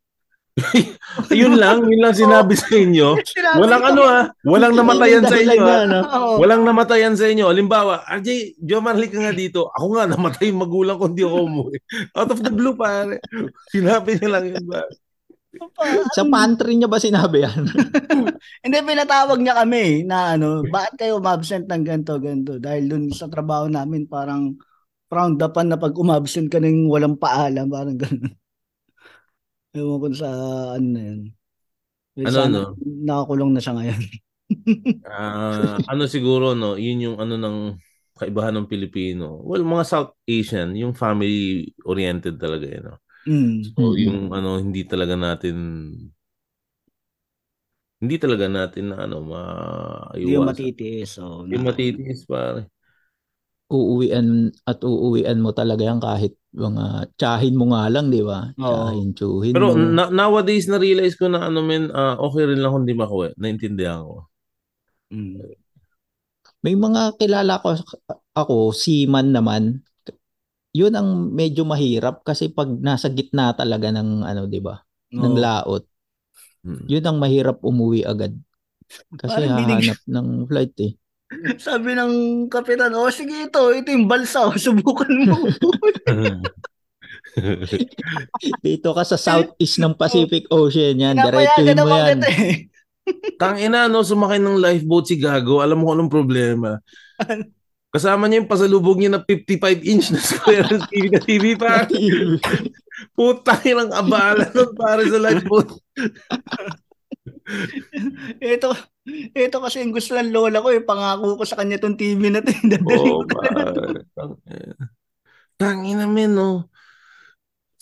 [1.35, 3.19] yun lang, yun lang sinabi sa inyo.
[3.59, 6.39] Walang ano ah, walang namatayan sa inyo ah.
[6.39, 7.51] Walang namatayan sa inyo.
[7.51, 9.67] Halimbawa, RJ, Jomar, halika nga dito.
[9.75, 11.77] Ako nga, namatay yung magulang ko, hindi ako umuwi.
[12.15, 13.19] Out of the blue, pare.
[13.75, 14.87] Sinabi niya lang yun ba?
[16.15, 17.65] Sa pantry niya ba sinabi yan?
[18.65, 22.53] Hindi, pinatawag niya kami na ano, bakit kayo umabsent ng ganito, ganito.
[22.59, 24.57] Dahil dun sa trabaho namin, parang
[25.09, 28.35] frowned upon na pag umabsent ka ng walang paalam, parang gano'n.
[29.77, 30.29] Ewan ko sa
[30.79, 31.21] ano na yun.
[32.19, 32.63] Eh, Ano, sana no?
[32.81, 34.03] Nakakulong na siya ngayon.
[35.05, 37.57] Ah, ano siguro, no, yun yung ano ng
[38.17, 39.37] kaibahan ng Pilipino.
[39.45, 42.85] Well, mga South Asian, yung family-oriented talaga yun.
[42.89, 42.97] No?
[43.25, 43.73] Mm.
[43.73, 44.01] So, Mm.
[44.05, 45.57] yung ano, hindi talaga natin
[48.05, 49.25] hindi talaga natin na ano,
[50.13, 50.51] Hindi yung maiwasan.
[50.53, 51.09] matitiis.
[51.17, 52.69] So, Yung matitiis, pare.
[53.73, 58.53] Uuwian at uuwian mo talaga yan kahit mga tsahin mo nga lang, di ba?
[58.61, 59.81] Tsahin, tsuhin Pero mo.
[59.81, 63.33] na- nowadays, na-realize ko na ano, men, ah, okay rin lang kung di makuwi.
[63.41, 64.29] Naintindihan ko.
[65.09, 65.41] Mm.
[66.61, 67.73] May mga kilala ko
[68.37, 69.81] ako, seaman naman.
[70.75, 74.83] Yun ang medyo mahirap kasi pag nasa gitna talaga ng ano, 'di ba?
[75.15, 75.39] Ng Oo.
[75.39, 75.85] laot.
[76.67, 76.83] Hmm.
[76.91, 78.35] Yun ang mahirap umuwi agad.
[79.15, 80.93] Kasi Parang binig- hahanap ng flight eh.
[81.63, 82.13] Sabi ng
[82.51, 85.37] kapitan, oh sige ito, ito yung balsa, oh, subukan mo.
[88.63, 91.15] Dito ka sa southeast ng Pacific Ocean yan.
[91.17, 92.21] Diretsuhin mo yan.
[92.23, 92.69] eh.
[93.37, 95.61] Tang ina, no, sumakay ng lifeboat si Gago.
[95.61, 96.79] Alam mo kung anong problema.
[97.95, 101.87] Kasama niya yung pasalubog niya na 55 inch na square TV na TV pa.
[103.15, 105.79] Putang inang abala nun pare sa lifeboat.
[108.43, 108.75] ito,
[109.31, 112.43] ito kasi yung gusto ng lola ko, eh, pangako ko sa kanya tong TV na
[112.43, 112.51] to.
[112.55, 112.67] eh.
[112.67, 114.03] Dadali Oo, ko talaga to.
[114.11, 114.35] pare.
[115.55, 116.67] Tang ina men, no.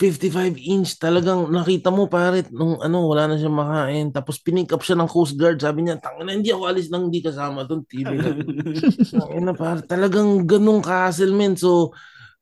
[0.00, 4.06] 55 inch talagang nakita mo pare nung ano wala na siyang makain.
[4.10, 7.22] Tapos pinick up siya ng Coast Guard sabi niya tangina hindi ako alis nang hindi
[7.22, 8.42] kasama tong TV na to."
[9.22, 11.92] Tangina pare talagang ganung ka-hassle men so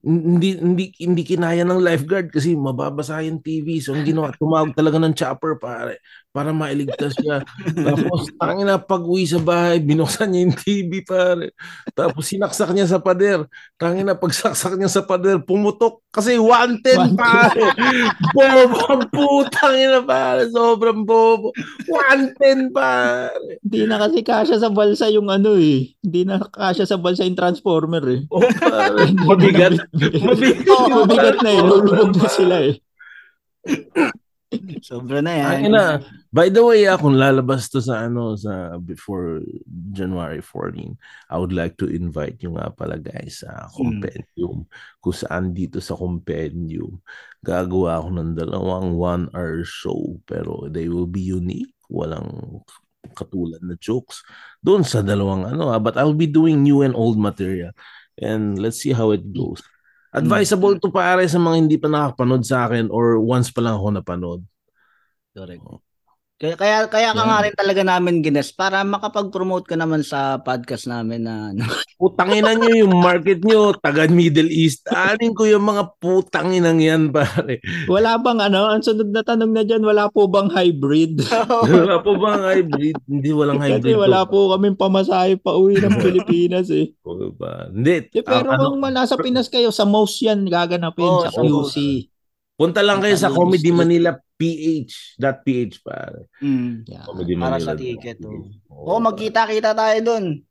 [0.01, 4.97] hindi hindi hindi kinaya ng lifeguard kasi mababasa yung TV so ang ginawa tumawag talaga
[4.97, 7.43] ng chopper pare para mailigtas siya.
[7.75, 11.51] Tapos, tangin na pag uwi sa bahay, binuksan niya yung TV, pare.
[11.91, 13.51] Tapos, sinaksak niya sa pader.
[13.75, 16.07] Tangin na pagsaksak niya sa pader, pumutok.
[16.15, 17.75] Kasi 110, pare.
[18.31, 20.47] bobo ang putang ina, pare.
[20.55, 21.51] Sobrang bobo.
[21.91, 23.59] 110, pare.
[23.67, 25.91] Hindi na kasi kasya sa balsa yung ano eh.
[25.99, 28.21] Hindi na kasya sa balsa yung transformer eh.
[28.31, 29.11] Oh, pare.
[29.19, 29.83] Mabigat.
[29.99, 30.67] Mabigat.
[30.71, 31.59] Oh, mabigat na eh.
[31.59, 32.79] Lulubog na sila eh.
[34.83, 35.47] Sobra na yan.
[35.47, 36.03] Ay, na.
[36.35, 39.43] By the way, ah, kung lalabas to sa ano sa before
[39.95, 40.99] January 14,
[41.31, 44.67] I would like to invite you nga pala guys sa compendium.
[44.99, 46.99] Kung saan dito sa compendium,
[47.47, 51.71] gagawa ako ng dalawang one-hour show pero they will be unique.
[51.91, 52.63] Walang
[53.15, 54.23] katulad na jokes
[54.63, 57.75] doon sa dalawang ano ah, but I'll be doing new and old material
[58.21, 59.63] and let's see how it goes.
[60.11, 63.89] Advisable to pare sa mga hindi pa nakapanood sa akin or once pa lang ako
[63.95, 64.41] napanood.
[65.35, 65.90] Correct.
[66.41, 70.89] Kaya kaya, kaya ka nga rin talaga namin gines para makapag-promote ka naman sa podcast
[70.89, 71.69] namin na ano.
[72.01, 74.89] Nyo yung market nyo, taga Middle East.
[74.89, 77.61] Anin ko yung mga putanginang yan, pare.
[77.93, 81.21] Wala bang ano, ang sunod na tanong na dyan, wala po bang hybrid?
[81.77, 82.97] Wala po bang hybrid?
[83.05, 84.01] Hindi walang Kasi hybrid.
[84.01, 84.33] wala to.
[84.33, 86.89] po kaming pamasahe pa uwi ng Pilipinas eh.
[87.37, 87.69] Ba?
[87.69, 88.17] Hindi.
[88.17, 91.37] Eh, pero ano, kung nasa Pinas kayo, sa most yan gaganapin Oo, sa.
[91.37, 92.09] QC.
[92.61, 95.17] Punta lang kayo sa Comedy Manila PH.
[95.17, 96.29] Dot PH, pare.
[96.45, 96.85] Mm.
[96.85, 97.05] Yeah.
[97.09, 97.73] Comedy Para Manila.
[97.73, 98.45] sa ticket, oh.
[98.69, 100.45] Oo, Oo, magkita-kita tayo doon.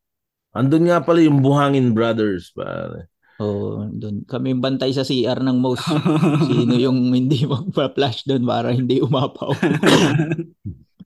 [0.50, 3.14] Andun nga pala yung Buhangin Brothers, pare.
[3.40, 5.86] Oh, doon kami bantay sa CR ng most.
[6.50, 9.54] Sino yung hindi magpa-flash doon para hindi umapaw.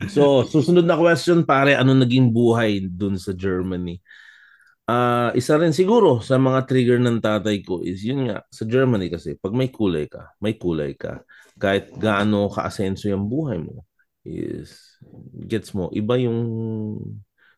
[0.10, 4.04] So, susunod na question, pare, ano naging buhay dun sa Germany?
[4.88, 9.08] Ah, isa rin siguro sa mga trigger ng tatay ko is yun nga, sa Germany
[9.08, 11.24] kasi, pag may kulay ka, may kulay ka.
[11.56, 13.88] Kahit gaano ka-asenso yung buhay mo,
[14.28, 15.00] is,
[15.48, 16.40] gets mo, iba yung,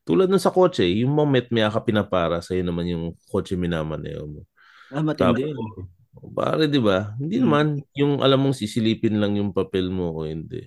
[0.05, 4.41] tulad nun sa kotse, yung moment may ka pinapara, sa'yo naman yung kotse minamaneo mo.
[4.91, 5.41] Ah, matindi.
[5.41, 5.85] Tapos,
[6.35, 7.13] pare, di ba?
[7.17, 7.43] Hindi Hmm.
[7.43, 10.65] naman yung alam mong sisilipin lang yung papel mo o hindi.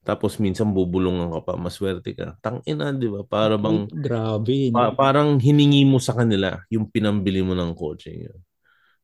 [0.00, 2.40] Tapos minsan bubulungan ka pa, maswerte ka.
[2.40, 3.20] Tangina, di ba?
[3.20, 4.72] Para bang Grabe.
[4.72, 8.38] pa- parang hiningi mo sa kanila yung pinambili mo ng kotse yun.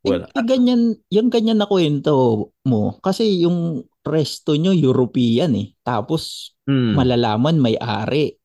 [0.07, 2.97] Well, eh, eh, ganyan, yung ganyan na kwento mo.
[3.03, 5.75] Kasi yung resto nyo European eh.
[5.83, 8.39] Tapos hmm, malalaman may ari.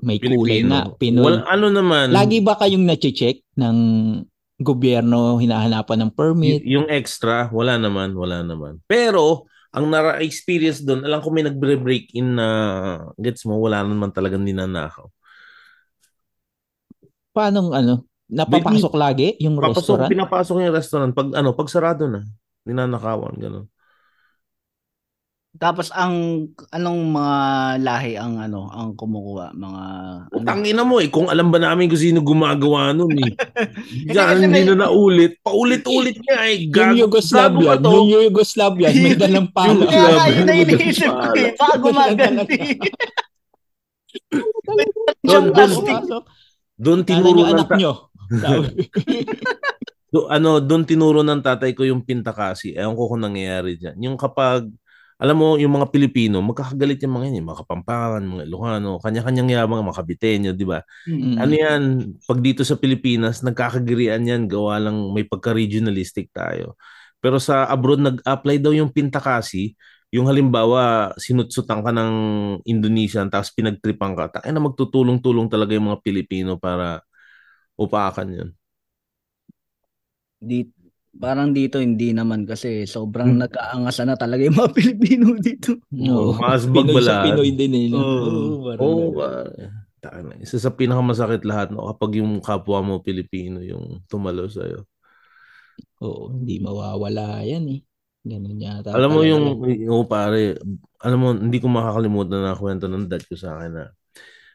[0.00, 0.68] May kulay Pilipino.
[0.68, 1.24] na Pinoy.
[1.24, 3.76] Well, ano naman, Lagi ba kayong na-check ng
[4.60, 6.60] gobyerno hinahanapan ng permit?
[6.64, 8.80] y- yung extra, wala naman, wala naman.
[8.88, 12.46] Pero, ang nara-experience doon, alam ko may nagbre-break in na,
[13.18, 15.06] gets mo, wala naman talagang ninanakaw.
[17.30, 18.06] Paano ano?
[18.30, 20.10] Napapasok lagi yung Papasok, restaurant?
[20.10, 21.12] pinapasok yung restaurant.
[21.14, 22.22] Pag ano, pag sarado na,
[22.66, 23.66] ninanakawan, gano'n.
[25.50, 27.38] Tapos ang anong mga
[27.82, 29.82] lahi ang ano, ang kumukuha, mga
[30.30, 30.46] ano?
[30.46, 33.34] Tangina mo eh, kung alam ba namin kung sino gumagawa nun eh.
[34.06, 35.42] Diyan, hindi na naulit.
[35.42, 36.70] Paulit-ulit niya eh.
[36.70, 37.90] Yung Yugoslavian, ba to?
[37.90, 39.90] yung Yugoslavian, may dalang pala.
[40.30, 41.50] Yun na iniisip ko eh.
[41.58, 42.58] Baka gumaganti.
[45.22, 46.24] Doon, doon, Pasok.
[46.74, 47.92] doon Tinuro yung ng anak nyo.
[50.10, 52.74] Do, ano, doon tinuro ng tatay ko yung pintakasi.
[52.74, 53.96] Ewan ko kung nangyayari diyan.
[54.02, 54.66] Yung kapag
[55.20, 59.52] alam mo, yung mga Pilipino, magkakagalit yung mga yan, yung mga Kapampangan, mga Ilocano, kanya-kanyang
[59.52, 60.80] yabang, mga Kabitenyo, di ba?
[61.04, 61.36] Mm.
[61.36, 61.82] Ano yan,
[62.24, 66.80] pag dito sa Pilipinas, nagkakagirian yan, gawa lang may pagka-regionalistic tayo.
[67.20, 69.76] Pero sa abroad, nag-apply daw yung pintakasi,
[70.08, 72.12] yung halimbawa, sinutsutan ka ng
[72.64, 77.04] Indonesian, tapos pinagtripan ka, tayo na magtutulong-tulong talaga yung mga Pilipino para
[77.76, 78.50] upakan yun.
[80.40, 80.64] Di,
[81.10, 83.42] parang dito hindi naman kasi sobrang Hmm.
[83.44, 85.74] nagkaangasan na talaga yung mga Pilipino dito.
[85.90, 86.36] Oo.
[86.36, 87.10] Mas Pinoy bagbala.
[87.10, 87.86] sa Pinoy din eh.
[87.90, 87.98] no?
[88.78, 89.10] Oo.
[89.12, 89.48] Ba?
[89.98, 90.38] Taka na.
[90.38, 91.90] Isa sa pinakamasakit lahat, no?
[91.90, 94.86] kapag yung kapwa mo Pilipino yung tumalo sa'yo.
[96.00, 97.80] Oo, hindi mawawala yan eh.
[98.20, 98.92] Ganun yata.
[98.92, 99.88] Alam mo talaga yung, yan.
[99.88, 100.56] oo pare,
[101.00, 103.84] alam mo, hindi ko makakalimutan na kwento ng dad ko sa akin na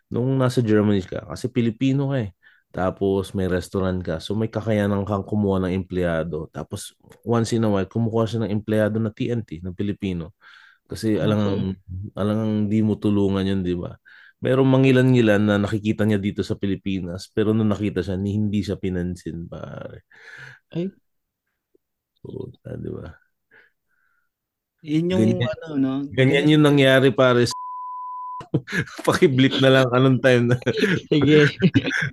[0.06, 2.30] nung nasa Germany ka, kasi Pilipino ka eh.
[2.76, 4.20] Tapos may restaurant ka.
[4.20, 6.52] So may kakayanan kang kumuha ng empleyado.
[6.52, 6.92] Tapos
[7.24, 10.36] once in a while, kumukuha siya ng empleyado na TNT, ng Pilipino.
[10.84, 11.72] Kasi alang,
[12.20, 13.96] alang di mo tulungan yun, di ba?
[14.44, 19.48] Merong mangilan-ngilan na nakikita niya dito sa Pilipinas, pero nung nakita siya, hindi siya pinansin,
[19.48, 20.04] pare.
[20.76, 20.92] Ay.
[22.20, 23.08] So, ah, di ba?
[24.86, 25.50] Yun yung Ganyan.
[25.50, 25.94] ano, no?
[26.12, 27.48] Ganyan yung nangyari pare.
[29.08, 30.58] Pakiblip na lang anong time na.
[31.08, 31.50] Sige.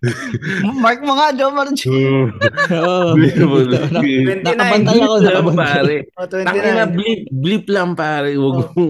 [0.84, 1.86] Mark mo nga, Joe March.
[1.86, 3.14] Oo.
[3.14, 3.56] Blip mo.
[3.62, 4.40] Na- Blip.
[4.42, 5.14] Nakabantay ako.
[5.14, 5.56] Blip lang Nakabantay.
[5.56, 5.96] pare.
[6.12, 6.96] O, Tangina 29.
[6.96, 8.30] blip, blip lang pare.
[8.34, 8.66] Wag Oh.
[8.72, 8.84] mo,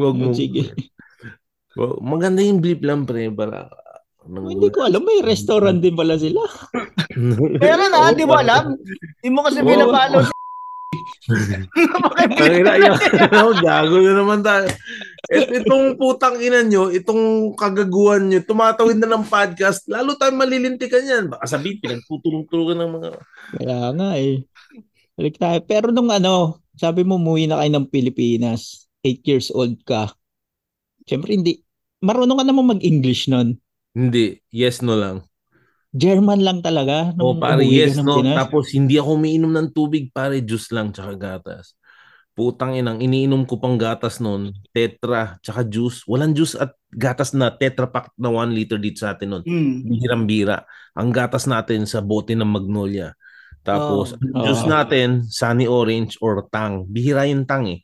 [0.00, 0.30] wag mo.
[0.32, 0.62] Sige.
[1.74, 3.28] Well, maganda yung bleep lang, pre.
[3.28, 3.70] Para,
[4.28, 6.44] Oh, hindi ko alam, may restaurant din pala sila.
[7.56, 8.76] Pero na, di mo alam.
[9.24, 10.20] Di mo kasi pinapalo
[11.28, 11.54] si
[12.40, 12.96] Ang ina, yan.
[13.28, 14.68] Ano, Gago na naman tayo.
[15.34, 21.04] Et, itong putang ina nyo, itong kagaguhan nyo, tumatawid na ng podcast, lalo tayo malilintikan
[21.04, 21.24] yan.
[21.28, 23.08] Baka sabihin, pinagtutulong-tulungan ng mga...
[23.60, 24.48] Kaya nga eh.
[25.20, 25.58] Balik tayo.
[25.68, 30.08] Pero nung ano, sabi mo umuwi na kayo ng Pilipinas, 8 years old ka.
[31.04, 31.60] Siyempre hindi,
[32.00, 33.60] marunong ka naman mag-English nun.
[33.92, 35.27] Hindi, yes, no lang.
[35.96, 37.16] German lang talaga.
[37.16, 38.20] O nung pare, yes, no.
[38.20, 38.36] Pinas.
[38.44, 41.72] Tapos hindi ako umiinom ng tubig, pare, juice lang, tsaka gatas.
[42.36, 46.06] Putang inang, iniinom ko pang gatas noon, tetra, tsaka juice.
[46.06, 49.42] Walang juice at gatas na tetra pack na 1 liter dito sa atin noon.
[49.42, 49.74] Hmm.
[49.90, 50.62] Bihirang-bira.
[50.94, 53.16] Ang gatas natin sa bote ng Magnolia.
[53.66, 54.22] Tapos, Oh.
[54.38, 54.70] ang juice Oh.
[54.70, 56.86] natin, Sunny Orange or Tang.
[56.86, 57.82] Bihira yung Tang eh.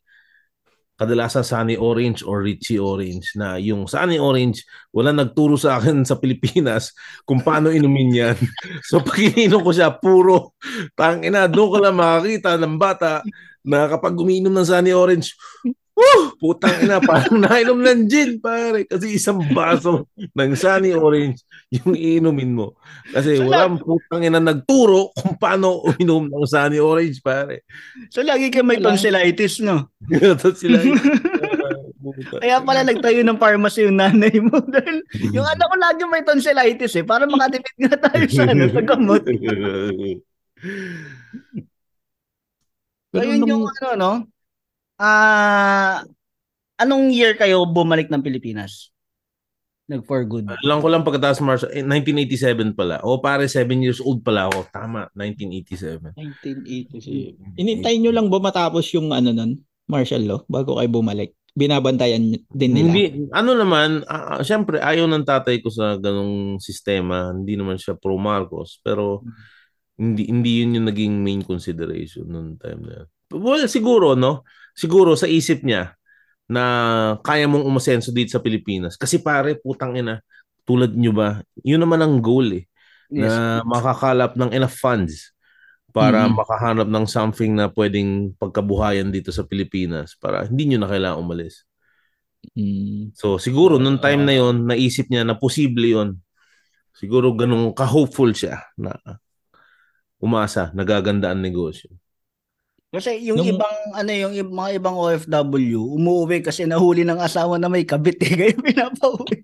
[0.95, 4.63] Kadalasan Sunny Orange or Richie Orange na yung Sunny Orange,
[4.95, 6.95] wala nagturo sa akin sa Pilipinas
[7.27, 8.39] kung paano inumin yan.
[8.89, 10.55] so pag ininom ko siya, puro
[10.95, 13.27] tang ina, doon ko lang makakita ng bata
[13.67, 15.35] na kapag umiinom ng Sunny Orange,
[15.95, 16.35] Woo!
[16.43, 18.83] Putang ina, parang nainom ng gin, pare.
[18.83, 22.75] Kasi isang baso ng Sunny Orange yung iinumin mo.
[23.15, 27.63] Kasi So, walang putang ina nagturo kung paano uminom ng Sunny Orange, pare.
[28.11, 29.95] So lagi kayo may tonsillitis, no?
[30.59, 30.83] Sila
[32.43, 34.59] Kaya pala nagtayo ng pharmacy yung nanay mo.
[34.61, 37.05] Dahil yung anak ko lagi may tonsillitis eh.
[37.07, 39.23] Para makatipid nga tayo sa, ano, sa gamot.
[43.15, 44.13] So yun yung ano, no?
[44.99, 46.07] Ah,
[46.79, 48.95] anong year kayo bumalik ng Pilipinas?
[49.85, 50.49] Nag for good.
[50.65, 53.05] Alam ko lang pagkatapos March, eh, 1987 pala.
[53.05, 54.65] O pare, 7 years old pala ako.
[54.73, 56.17] Tama, 1987.
[56.17, 57.61] 1987.
[57.61, 61.37] Inintay nyo lang ba matapos yung ano nun, martial law, bago kayo bumalik?
[61.53, 62.89] Binabantayan din nila.
[62.91, 67.31] Hindi, ano naman, ah, ah, syempre ayaw ng tatay ko sa ganong sistema.
[67.37, 69.21] Hindi naman siya pro Marcos, pero
[69.95, 73.09] hindi hindi yun yung naging main consideration noong time na yun.
[73.37, 74.43] Well, siguro, no?
[74.75, 75.95] Siguro sa isip niya
[76.45, 76.63] na
[77.25, 78.99] kaya mong umasenso dito sa Pilipinas.
[79.01, 80.21] Kasi pare, putang ina,
[80.69, 82.67] tulad nyo ba, yun naman ang goal eh.
[83.15, 83.31] Yes.
[83.31, 85.31] na makakalap ng enough funds
[85.95, 86.35] para Mhm.
[86.35, 91.63] makahanap ng something na pwedeng pagkabuhayan dito sa Pilipinas para hindi nyo na kailangan umalis.
[92.59, 93.15] Mm.
[93.15, 96.19] So siguro nung time na yon naisip niya na posible yon.
[96.97, 98.99] Siguro ganun ka-hopeful siya na
[100.19, 101.93] umasa, nagaganda ang negosyo.
[102.95, 107.67] Kasi yung Nung- ibang ano yung mga ibang OFW umuwi kasi nahuli ng asawa na
[107.67, 109.43] may kabit eh kaya pinapauwi.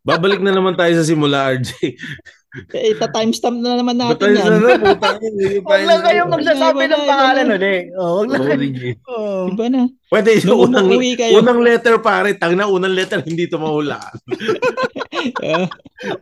[0.00, 1.70] Babalik na naman tayo sa simula, RJ.
[2.72, 4.58] Eh, ita timestamp na naman natin yan.
[4.58, 5.18] na, putang
[5.66, 7.54] Huwag lang kayong magsasabi ng pangalan na.
[7.54, 7.84] ulit.
[7.94, 8.42] Oh, wag lang.
[9.06, 9.46] Oh.
[9.46, 9.82] Iba na.
[10.10, 11.38] Pwede yung unang, kayo.
[11.38, 14.14] unang letter pare, tang na unang letter hindi to mahulaan.
[15.20, 15.68] Ah,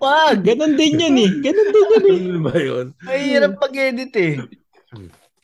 [0.03, 0.43] Wag.
[0.43, 1.31] ganon din yun eh.
[1.39, 2.19] Ganon din yun eh.
[2.19, 2.87] Ano ba yun?
[2.99, 4.33] Mahirap pag-edit eh.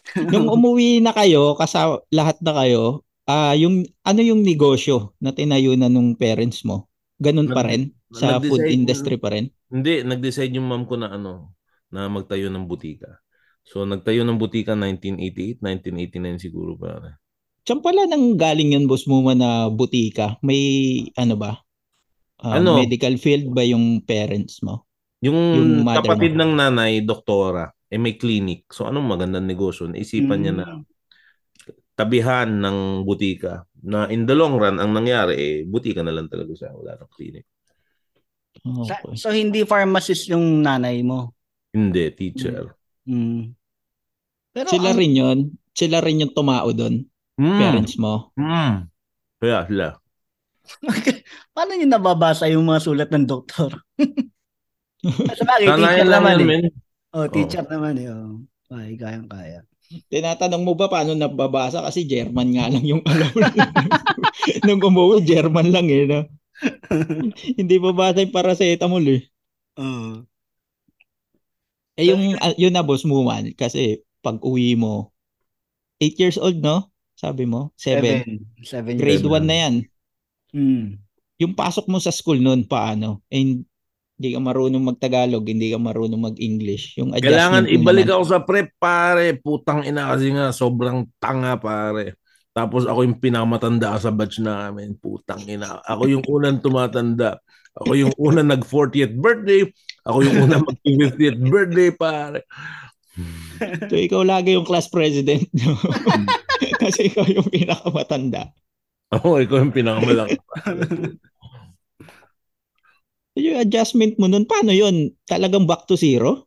[0.32, 5.72] Nung umuwi na kayo, kasa lahat na kayo, ah yung ano yung negosyo na tinayo
[5.74, 6.88] na nung parents mo?
[7.18, 7.92] Ganun pa rin?
[8.14, 9.50] Sa food industry pa rin?
[9.72, 11.56] Hindi, nag-decide yung mom ko na ano,
[11.90, 13.24] na magtayo ng butika.
[13.64, 17.18] So nagtayo ng butika 1988, 1989 siguro pa.
[17.64, 20.36] Saan pala nang galing yun, boss mo na butika?
[20.44, 20.62] May
[21.16, 21.64] ano ba?
[22.44, 22.76] Ah, Ano?
[22.78, 24.84] Medical field ba yung parents mo?
[25.24, 26.44] Yung, Yung kapatid mo.
[26.44, 28.66] ng nanay, doktora, eh may clinic.
[28.74, 29.86] So anong magandang negosyo?
[29.86, 30.82] Naisipan niya na Mm.
[31.94, 33.62] tabihan ng butika.
[33.86, 36.74] Na in the long run, ang nangyari, eh, butika na lang talaga siya.
[36.74, 37.46] Wala ng clinic.
[38.58, 39.14] Okay.
[39.14, 41.38] So hindi pharmacist yung nanay mo.
[41.70, 42.74] Hindi, teacher.
[43.06, 43.54] Mm.
[44.50, 45.38] Pero Sila ang- rin yun.
[45.70, 47.06] Sila rin yung tumao doon,
[47.38, 47.58] Mm.
[47.58, 48.34] parents mo.
[48.34, 48.90] Mm.
[49.38, 49.86] Kaya sila.
[51.54, 53.70] paano niyo nababasa yung mga sulat ng doktor?
[55.36, 56.72] Sa bagay, teacher lang naman eh.
[57.14, 58.10] Oh, teacher naman eh.
[58.10, 58.42] Oh.
[58.74, 59.62] Ay, kayang kaya.
[60.10, 61.78] Tinatanong mo ba paano nababasa?
[61.78, 63.30] Kasi German nga lang yung alam.
[64.66, 66.10] Nung umuwi, German lang eh.
[66.10, 66.26] No?
[67.58, 69.22] Hindi babasa yung paracetamol eh.
[69.78, 70.26] Oh.
[71.94, 73.54] Eh yung, ah, yun na boss mo man.
[73.54, 75.14] Kasi pag uwi mo,
[76.02, 76.90] 8 years old no?
[77.14, 77.70] Sabi mo?
[77.78, 78.02] 7.
[78.02, 78.26] Seven.
[78.66, 79.38] Seven Grade years.
[79.38, 79.74] 1 na yan.
[80.50, 80.86] Mm.
[81.38, 83.22] Yung pasok mo sa school noon, paano?
[83.30, 83.62] Eh,
[84.14, 87.02] hindi ka marunong magtagalog, hindi ka marunong mag-English.
[87.02, 88.14] Yung Kailangan ibalik naman.
[88.14, 89.34] ako sa prep, pare.
[89.34, 92.22] Putang ina kasi nga, sobrang tanga, pare.
[92.54, 94.94] Tapos ako yung pinakamatanda sa batch namin.
[94.94, 95.82] Putang ina.
[95.82, 97.42] Ako yung unang tumatanda.
[97.74, 99.66] Ako yung unang nag 40th birthday.
[100.06, 102.46] Ako yung unang mag 50th birthday, pare.
[103.90, 105.46] So ikaw lagi yung class president.
[105.58, 105.74] no?
[106.82, 108.54] Kasi ikaw yung pinakamatanda.
[109.10, 110.38] Ako, ikaw yung pinakamalaki.
[113.34, 115.10] Yung adjustment mo nun, paano yun?
[115.26, 116.46] Talagang back to zero?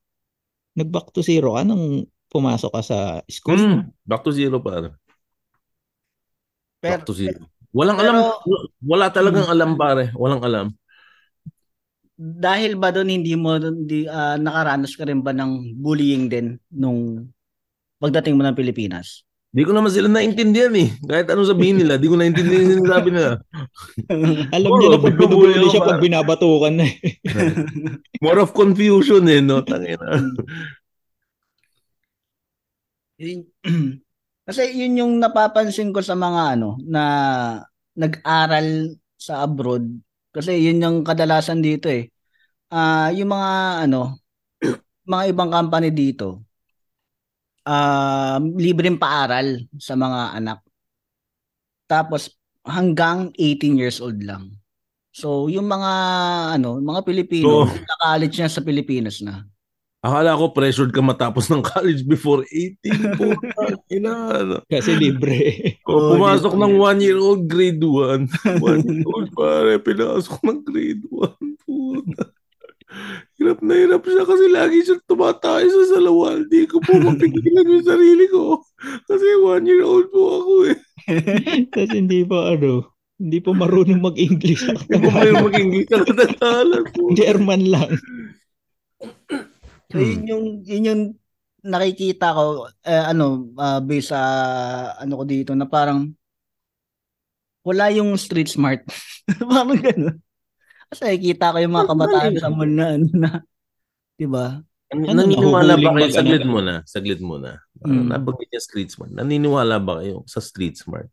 [0.80, 3.60] Nag-back to zero ka nung pumasok ka sa school?
[3.60, 4.96] Mm, back to zero pare.
[6.80, 7.44] Pero, Back to zero.
[7.76, 8.72] Walang pero- alam.
[8.80, 10.16] Wala talagang alam pare.
[10.16, 10.68] Walang alam.
[12.18, 17.30] dahil ba doon hindi mo hindi ah, nakaranas ka rin ba ng bullying din nung
[18.02, 19.22] pagdating mo ng Pilipinas?
[19.48, 20.92] Di ko naman sila naintindihan eh.
[21.08, 23.32] Kahit ano sabihin nila, di ko naintindihan yung sinasabi nila.
[24.56, 25.36] Alam Oo, niya na pag ako,
[25.72, 26.96] siya pag binabatukan na eh.
[28.24, 29.64] More of confusion eh, no?
[29.64, 30.04] Tangina.
[33.18, 33.50] Yun-
[34.48, 37.04] Kasi yun yung napapansin ko sa mga ano na
[38.00, 39.84] nag-aral sa abroad
[40.32, 42.08] kasi yun yung kadalasan dito eh.
[42.72, 43.52] Ah, yung mga
[43.88, 44.24] ano
[45.12, 46.47] mga ibang company dito
[47.68, 50.60] ah libreng paaral sa mga anak.
[51.86, 52.32] Tapos
[52.64, 54.56] hanggang 18 years old lang.
[55.12, 55.92] So yung mga
[56.56, 59.44] ano, mga Pilipino, So- na college na sa Pilipinas na.
[59.98, 62.80] Akala ko pressured ka matapos ng college before 18.
[63.18, 64.56] Puta, ina, ano.
[64.64, 65.58] Kasi libre.
[65.84, 68.62] O, Oo, pumasok di- ng one-year-old grade 1.
[68.62, 71.66] One-year-old pare, pinasok ng grade 1.
[71.66, 72.24] Puta.
[73.38, 76.46] Hirap na hirap siya kasi lagi siya tumatay sa salawan.
[76.50, 78.66] Di ko po mapigilan yung sarili ko.
[79.06, 80.78] Kasi one-year-old po ako eh.
[81.74, 84.66] Tapos hindi pa ano, hindi pa marunong mag-English.
[84.66, 87.02] Hindi ko kayo mag-English sa katagalan po.
[87.14, 87.90] German lang.
[89.88, 91.02] So yun yung yun yung
[91.68, 94.22] nakikita ko eh, ano ah, based sa
[94.98, 96.14] ano ko dito na parang
[97.68, 98.88] wala yung street smart.
[99.52, 100.16] parang gano'n.
[100.88, 103.30] Kasi nakikita ko yung mga kabataan sa mall na ano na
[104.16, 104.60] 'di ba?
[104.88, 106.08] Ano, naniniwala ba kayo?
[106.16, 106.52] Saglit ano?
[106.56, 106.74] muna.
[106.88, 107.60] Saglit muna.
[107.84, 108.08] Mm.
[108.08, 109.12] Nabanggit niya street smart.
[109.12, 111.12] Naniniwala ba kayo sa street smart?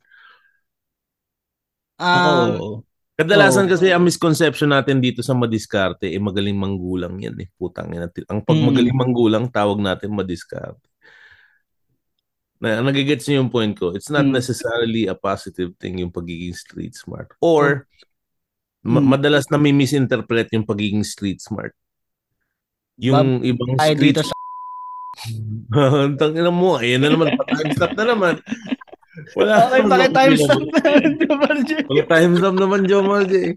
[1.99, 3.71] Ah, Ako, Kadalasan Oo.
[3.71, 7.47] kasi ang misconception natin dito sa madiskarte, eh magaling manggulang yan eh.
[7.55, 8.11] Putang ina.
[8.27, 8.67] Ang pag Mm.
[8.67, 10.83] magaling manggulang, tawag natin madiskarte.
[12.59, 13.95] Na, nagigets niyo yung point ko.
[13.95, 14.35] It's not Mm.
[14.35, 17.31] necessarily a positive thing yung pagiging street smart.
[17.39, 17.87] Or,
[18.85, 19.11] ma- Mm.
[19.11, 21.73] madalas na may misinterpret yung pagiging street smart.
[23.01, 24.33] Yung ibang tayo street dito sa
[25.75, 28.35] Ang tangina mo, ayan na naman, pa-time stop na naman.
[29.39, 29.53] Wala.
[29.71, 30.79] Okay, bakit time stop na?
[31.89, 33.55] Wala time stop naman, Jomar J.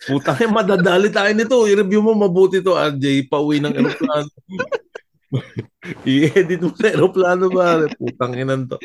[0.00, 1.68] Putang ina, madadali tayo nito.
[1.68, 3.28] I-review mo mabuti to, RJ.
[3.28, 4.30] Pauwi ng aeroplano.
[6.08, 7.84] I-edit mo sa aeroplano ba?
[8.00, 8.80] Putang ina to.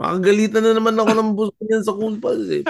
[0.00, 2.16] Makagalitan na naman ako ng bus ko yan sa cool
[2.48, 2.62] eh.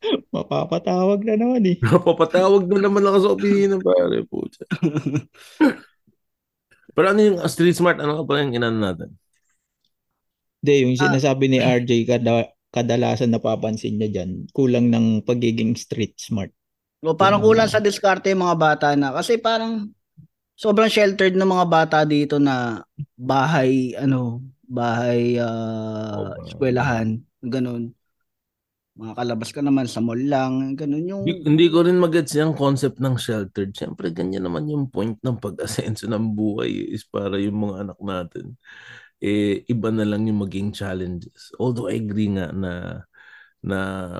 [0.34, 1.76] Mapapatawag na naman eh.
[1.80, 4.18] Papatawag na naman ako sa opisina pare.
[4.26, 4.62] Puta.
[6.94, 7.98] Pero ano yung street smart?
[7.98, 9.10] Ano ka pala yung inano natin?
[10.62, 11.02] Hindi, yung Ah.
[11.10, 16.54] sinasabi ni RJ, kada, kadalasan napapansin niya dyan, kulang ng pagiging street smart.
[17.04, 19.92] O parang kulang sa diskarte yung mga bata na kasi parang
[20.56, 22.80] sobrang sheltered ng mga bata dito na
[23.12, 26.48] bahay ano, bahay ah, Oo.
[26.48, 27.92] eskwelahan, ganun.
[28.94, 33.02] Makakalabas ka naman sa mall lang, ganun yung Hindi, hindi ko rin magets yung concept
[33.02, 33.74] ng sheltered.
[33.74, 38.54] Siyempre, ganyan naman yung point ng pag-asenso ng buhay is para yung mga anak natin.
[39.18, 41.50] Eh, iba na lang yung maging challenges.
[41.58, 43.02] Although I agree nga na
[43.64, 43.78] na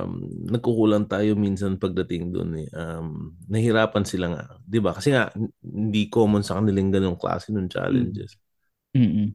[0.09, 2.69] um, nagkukulang tayo minsan pagdating doon eh.
[2.73, 4.45] Um, nahirapan sila nga.
[4.65, 4.97] 'Di ba?
[4.97, 5.29] Kasi nga,
[5.61, 8.41] hindi common sa kanilang ganong klase ng challenges.
[8.97, 9.35] Mm-mm.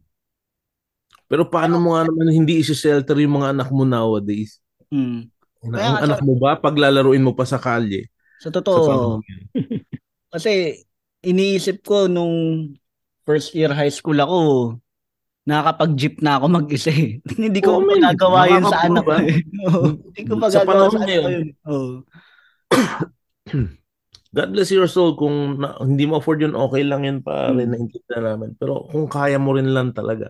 [1.30, 4.58] Pero paano mo nga naman hindi isi-shelter yung mga anak mo nowadays?
[4.92, 5.20] Mm,
[5.60, 8.08] Na, Kaya ang anak mo ba, paglalaruin mo pa sa kalye?
[8.40, 9.20] sa Sa totoo.
[9.20, 9.44] yun?
[10.34, 10.80] Kasi
[11.20, 12.72] iniisip ko nung
[13.28, 14.40] first year high school ako,
[15.44, 17.20] nakakapag-jeep na ako mag-isa eh.
[17.44, 18.00] Hindi ko man.
[18.00, 19.12] magagawa yun sa anak ko.
[19.20, 19.44] Eh.
[20.16, 21.48] Hindi ko Sa magagawa sa anak ko yun.
[21.68, 21.90] Oo.
[24.30, 27.74] God bless your soul kung na, hindi mo afford yun, okay lang yun pare, Hmm.
[27.74, 28.54] naintindihan namin.
[28.56, 30.30] Pero kung kaya mo rin lang talaga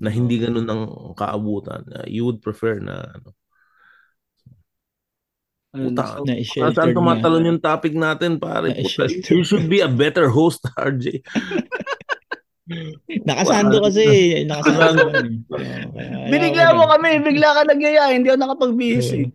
[0.00, 0.82] na hindi ganun ang
[1.12, 3.36] kaabutan, uh, you would prefer na ano.
[5.74, 6.38] Puta, Na
[6.70, 8.70] Saan tumatalon yung topic natin pare?
[8.78, 11.18] Puta, you should be a better host, RJ.
[13.26, 14.04] Nakasando kasi.
[14.46, 15.26] Nakasando eh.
[15.50, 19.26] Oo, kaya- binigla mo kami, bigla ka nagyaya, hindi ako nakapag-bihis eh.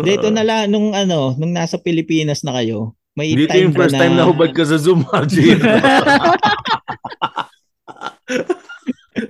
[0.00, 3.92] Dito na lang, nung ano, nung nasa Pilipinas na kayo, may Dito time yung first
[3.92, 5.36] na, time na hubad ka sa Zoom, RJ.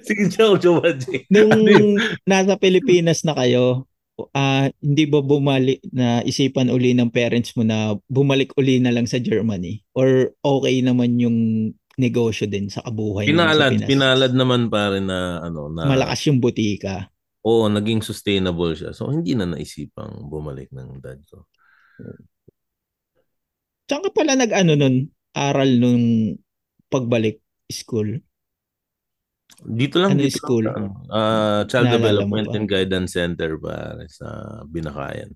[0.06, 1.26] Sige, Joe, RJ.
[1.30, 3.86] nung nasa Pilipinas na kayo,
[4.32, 9.04] ah hindi ba bumalik na isipan uli ng parents mo na bumalik uli na lang
[9.04, 9.84] sa Germany?
[9.92, 11.36] Or okay naman yung
[11.96, 13.88] negosyo din sa kabuhay mo sa Pinalad, Pinas?
[13.88, 17.08] pinalad naman pare na ano na Malakas yung butika.
[17.46, 18.90] Oo, naging sustainable siya.
[18.90, 21.46] So, hindi na naisipang bumalik ng dad ko.
[23.86, 25.06] Saan ka pala nag-ano nun?
[25.30, 26.34] Aral nung
[26.90, 27.38] pagbalik
[27.70, 28.18] school?
[29.78, 30.66] Dito lang, Ano dito school?
[30.66, 30.84] lang.
[31.18, 34.26] Ah, Child Naalala Development and Guidance Center pare sa
[34.72, 35.30] Binakayan.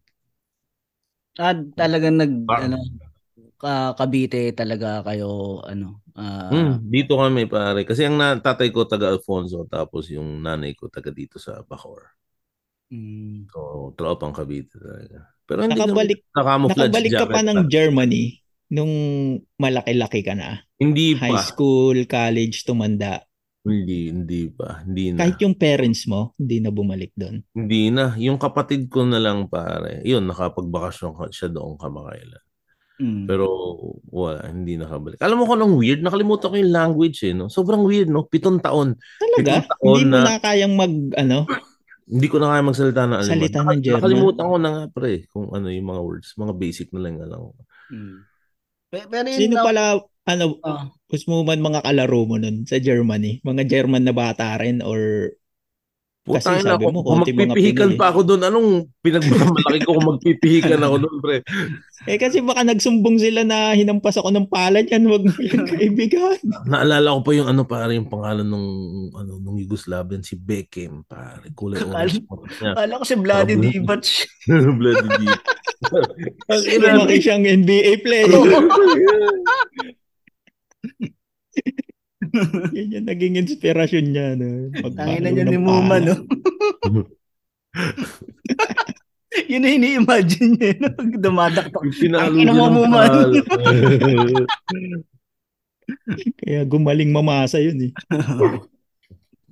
[1.39, 2.65] Ah, talagang nag Ah.
[2.65, 2.77] ano
[3.61, 5.27] ka Cavite talaga kayo
[5.71, 5.87] ano
[6.19, 7.81] ah Hmm, dito kami pare.
[7.89, 12.03] Kasi ang tatay ko taga Alfonso tapos yung nanay ko taga dito sa Bacoor.
[12.91, 15.19] mm, So, tropang Cavite talaga.
[15.47, 16.23] Pero hindi Nakabalik, kami
[16.69, 17.61] nakabalik ka pa ng.
[17.75, 18.41] Germany
[18.75, 18.93] nung
[19.61, 20.65] malaki-laki ka na.
[20.81, 21.41] Hindi High pa.
[21.49, 23.27] school, college, tumanda.
[23.61, 24.81] Hindi, hindi pa.
[24.81, 25.19] Hindi na.
[25.21, 27.45] Kahit yung parents mo, hindi na bumalik doon.
[27.53, 28.17] Hindi na.
[28.17, 30.01] Yung kapatid ko na lang pare.
[30.01, 32.41] Yun, nakapagbakasyon ka- siya doon kamakailan.
[32.97, 33.25] mm.
[33.25, 33.45] Pero
[34.07, 35.21] wala, hindi nakabalik.
[35.21, 36.01] Alam mo kung anong weird?
[36.01, 37.33] Nakalimutan ko yung language eh.
[37.33, 37.49] No?
[37.49, 38.25] Sobrang weird, no?
[38.25, 38.97] Pitong taon.
[39.19, 39.61] Talaga?
[39.61, 41.39] Pitong taon Hindi mo na- na kayang mag, ano?
[42.05, 43.29] Hindi ko na kaya magsalita ng Aleman.
[43.31, 43.99] Salita ng German.
[44.01, 46.29] Nakalimutan ko na nga pre kung ano yung mga words.
[46.35, 47.61] Mga basic na lang alam ko.
[47.93, 48.17] mm.
[48.91, 49.83] Pe- Pero yun Sino daw- pala,
[50.27, 53.43] ano, ah, gusto mo man mga kalaro mo nun sa Germany?
[53.43, 55.35] Mga German na bata rin or
[56.21, 58.69] Kasi Putang ina sabi ako, mo, kung magpipihikan pa ako doon, anong
[59.01, 61.37] pinagmamalaki ko kung magpipihikan ako doon, pre?
[62.05, 66.37] Eh kasi baka nagsumbong sila na hinampas ako ng palad yan, wag mo yung kaibigan.
[66.69, 68.69] Naalala ko pa yung ano pare, yung pangalan nung
[69.17, 71.57] ano nung Yugoslavian si Beckham, pare.
[71.57, 72.21] Kulay orange.
[72.69, 74.05] Akala ko si Sabi- Divac.
[74.79, 75.41] Bloody deep.
[76.53, 78.29] Ang ina, siyang NBA player.
[82.77, 84.27] Yan yung naging inspirasyon niya.
[84.39, 84.71] No?
[84.95, 86.15] Tangina niya ni Muma, no?
[89.51, 90.89] Yun na ini-imagine niya, no?
[90.95, 91.83] Pag dumadaktak.
[91.95, 93.31] Pinalo Ang ina niya ng pangalan.
[96.43, 97.93] Kaya gumaling mamasa yun eh.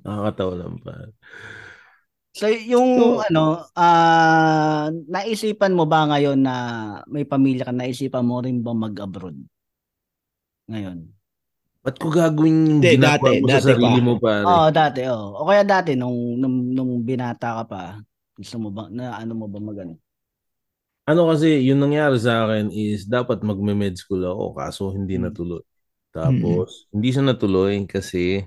[0.06, 0.94] Nakakatawa lang pa.
[2.38, 6.54] So, yung So- ano, ah naisipan mo ba ngayon na
[7.10, 9.34] may pamilya ka, naisipan mo rin ba mag-abroad?
[10.70, 11.17] Ngayon.
[11.88, 14.04] Ba't ko gagawin yung Hindi, ginagawa dati, mo sa dati sarili pa.
[14.04, 14.52] mo, pare?
[14.52, 15.26] Oo, dati, oo.
[15.40, 17.82] O kaya dati, nung, nung, nung binata ka pa,
[18.38, 19.98] gusto mo ba, na ano mo ba magano?
[21.08, 25.16] Ano kasi, yung nangyari sa akin is dapat magme-med school ako kaso hindi Mm.
[25.16, 25.64] natuloy.
[26.12, 28.44] Tapos, hindi siya natuloy kasi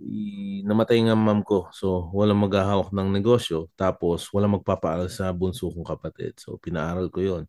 [0.00, 1.68] i- namatay nga ma'am ko.
[1.78, 3.70] So, walang maghahawak ng negosyo.
[3.78, 6.34] Tapos, walang magpapaaral sa bunso kong kapatid.
[6.42, 7.44] So, pinaaral ko yon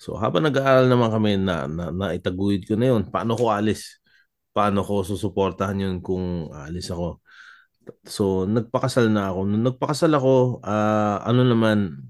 [0.00, 4.00] So, habang nag-aaral naman kami na, na, na itaguyod ko na yun, paano ko alis?
[4.56, 7.20] Paano ko susuportahan yun kung alis ako?
[8.08, 9.40] So, nagpakasal na ako.
[9.44, 12.00] Nung nagpakasal ako, ah, ano naman,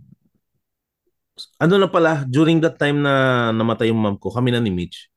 [1.59, 5.11] ano na pala, during that time na namatay yung mom ko, kami na ni Mitch.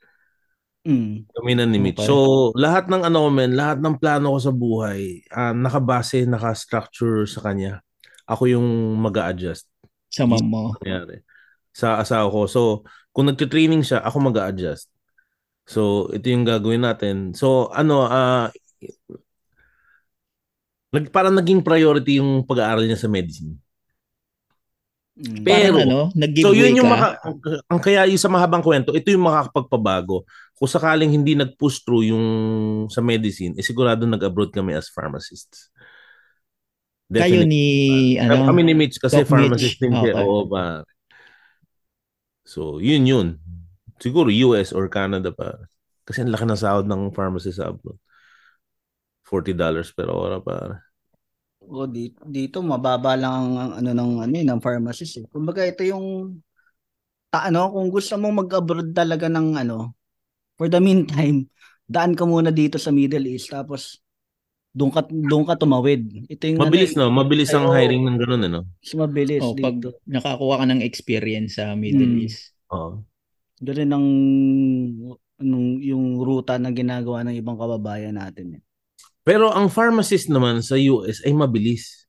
[0.82, 1.30] Mm.
[1.30, 2.02] Kami na ni Mitch.
[2.02, 2.10] Okay.
[2.10, 7.30] So, lahat ng ano ko, men, lahat ng plano ko sa buhay, ah, nakabase, naka-structure
[7.30, 7.86] sa kanya.
[8.26, 9.70] Ako yung mag adjust
[10.10, 10.74] Sa mom mo.
[10.82, 11.22] nangyari
[11.74, 12.46] sa asawa ko.
[12.46, 12.62] So,
[13.10, 14.94] kung nagtitraining siya, ako mag adjust
[15.64, 17.32] So, ito yung gagawin natin.
[17.32, 18.04] So, ano,
[20.92, 23.56] nag, parang naging priority yung pag-aaral niya sa medicine.
[25.14, 25.46] Mm.
[25.46, 26.94] Pero- Parang ano, nag-giveaway So yun yung ka.
[26.94, 27.36] maka, ang,
[27.70, 30.28] ang kaya yung sa mahabang kwento, ito yung makakapagpabago.
[30.58, 32.26] Kung sakaling hindi nag-push through yung
[32.92, 35.72] sa medicine, eh sigurado nag-abroad kami as pharmacists.
[37.14, 39.82] Kayo ni, ano, Kami ni Mitch kasi Doc pharmacist Mitch.
[39.86, 40.18] din siya.
[40.18, 40.26] Okay.
[40.26, 40.82] Oo ba?
[42.44, 43.28] So, yun yun.
[44.04, 45.64] Siguro US or Canada pa.
[46.04, 47.96] Kasi ang laki ng sahod ng pharmacist sa abroad.
[49.24, 50.84] $40 per hora pa.
[51.64, 55.26] O dito, dito mababa lang ang ano ng ano eh, ng pharmacist eh.
[55.32, 56.38] Kumbaga ito yung
[57.32, 59.96] ta, ano, kung gusto mong mag-abroad talaga ng ano,
[60.60, 61.48] for the meantime,
[61.88, 64.03] daan ka muna dito sa Middle East tapos
[64.74, 66.26] doon ka doon ka tumawid.
[66.28, 67.16] Ito yung Mabilis ano, no?
[67.22, 68.62] Mabilis ang hiring ng ganun no?
[68.66, 70.02] mas mabilis oh, pag dito.
[70.10, 72.24] nakakuha ka ng experience sa Middle Hmm.
[72.26, 72.58] East.
[72.74, 73.06] Oo.
[73.62, 74.08] Doon rin ang
[75.38, 78.62] anong, yung ruta na ginagawa ng ibang kababayan natin eh.
[79.24, 82.04] Pero ang pharmacist naman sa US ay mabilis.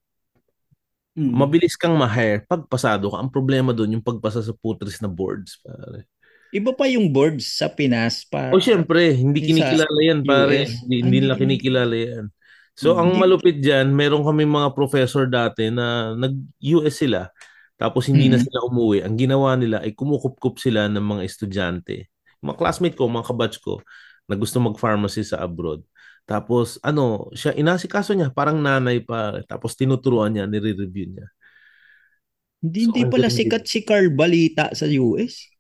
[1.15, 1.31] Mm.
[1.31, 3.23] Mabilis kang ma-hire pag pasado ka.
[3.23, 6.11] Ang problema doon yung pagpasa sa putris na boards, pare.
[6.51, 10.67] Iba pa yung boards sa Pinas para O syempre, hindi kinikilala yan, pare.
[10.67, 12.25] Hindi, hindi nila kinikilala yan.
[12.75, 13.23] So, ang Hindi.
[13.23, 17.31] malupit dyan, meron kami mga professor dati na nag-US sila.
[17.79, 18.43] Tapos hindi na Mhm.
[18.43, 19.03] sila umuwi.
[19.07, 22.11] Ang ginawa nila ay kumukup-kup sila ng mga estudyante.
[22.43, 23.79] Mga classmate ko, mga kabatch ko,
[24.27, 25.83] na gusto mag-pharmacy sa abroad.
[26.27, 29.39] Tapos, ano, siya, inasikaso niya, parang nanay pa.
[29.47, 31.27] Tapos tinuturuan niya, nire-review niya.
[32.65, 35.54] Hindi, So, hindi pala sikat si Carl Balita sa US.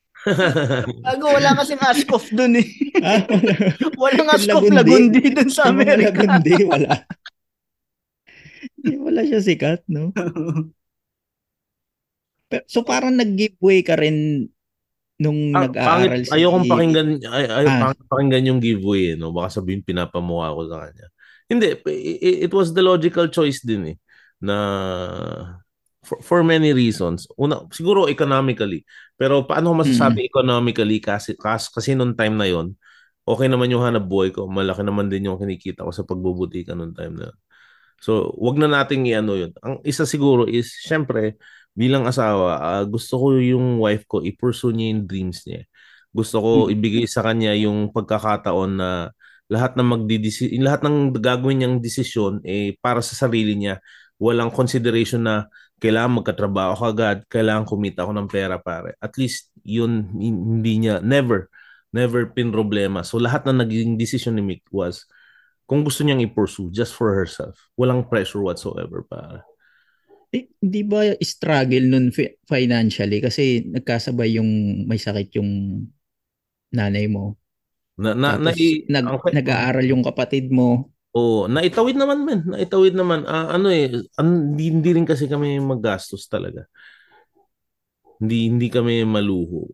[1.04, 2.68] Bago wala kasing Askoff doon eh.
[3.04, 3.54] ah, wala.
[4.00, 5.20] Walang Askoff Lagundi.
[5.20, 6.16] Lagundi doon sa Amerika.
[6.16, 6.92] Lagundi, wala.
[8.80, 10.12] Hindi wala siya sikat, no?
[12.48, 14.48] Pero, so parang nag-giveaway ka rin
[15.20, 17.80] nung Ah, nag-aaral pangit, ayokong pakinggan, ay, ay, Ah.
[17.88, 19.30] pangit pakinggan yung giveaway, eh, no?
[19.30, 21.06] Baka sabihin pinapamukha ko sa kanya.
[21.44, 23.96] Hindi, it, it was the logical choice din eh,
[24.40, 24.56] na
[26.04, 27.26] for, for many reasons.
[27.40, 28.84] Una, siguro economically.
[29.18, 32.76] Pero paano ko masasabi economically kasi, kasi, kasi nung time na yon
[33.24, 34.44] okay naman yung hanap buhay ko.
[34.46, 37.38] Malaki naman din yung kinikita ko sa pagbubutika nung time na yun.
[38.02, 39.52] So, wag na nating i-ano yun.
[39.64, 41.40] Ang isa siguro is, syempre,
[41.72, 45.64] bilang asawa, ah, gusto ko yung wife ko i-pursue niya yung dreams niya.
[46.14, 46.74] Gusto ko Hmm.
[46.76, 48.90] ibigay sa kanya yung pagkakataon na
[49.50, 53.80] lahat ng magdidesi lahat ng gagawin niyang desisyon eh para sa sarili niya.
[54.20, 55.50] Walang consideration na
[55.84, 58.96] kailangan magkatrabaho ka agad, kailangan kumita ako ng pera pare.
[59.04, 61.52] At least yun hindi niya never
[61.92, 63.04] never pin problema.
[63.04, 65.04] So lahat na naging decision ni Mick was
[65.68, 67.60] kung gusto niyang i-pursue just for herself.
[67.76, 69.44] Walang pressure whatsoever pare.
[70.34, 75.84] Eh, di ba struggle nun fi- financially kasi nagkasabay yung may sakit yung
[76.74, 77.38] nanay mo.
[77.94, 80.90] Na, na, Tapos nai- nag, ang- nag-aaral yung kapatid mo.
[81.14, 83.22] Oo, naitawid naman men, naitawid naman.
[83.30, 83.86] Ah, ano eh,
[84.18, 86.66] an, hindi, hindi rin kasi kami magastos talaga.
[88.18, 89.70] Hindi hindi kami maluho.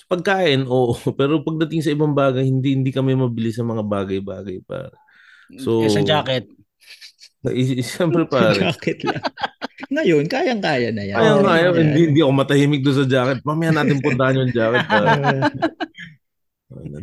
[0.00, 4.64] Sa pagkain, oo, pero pagdating sa ibang bagay, hindi hindi kami mabili sa mga bagay-bagay
[4.64, 4.88] pa.
[5.60, 6.48] So, sa jacket.
[7.84, 8.72] Siyempre pare.
[8.72, 9.20] Jacket lang.
[9.94, 11.20] Ngayon, kayang-kaya na yan.
[11.20, 11.76] Ayaw nga.
[11.76, 13.44] Hindi, hindi ako matahimik doon sa jacket.
[13.44, 14.82] Mamaya natin puntahan yung jacket.
[14.88, 15.12] Pare.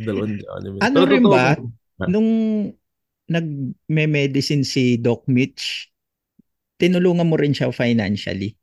[0.02, 0.82] Dalawang jacket.
[0.82, 1.54] Ano rin ba?
[2.10, 2.28] Nung
[3.30, 5.88] nag-medicine si Doc Mitch,
[6.80, 8.56] tinulungan mo rin siya financially.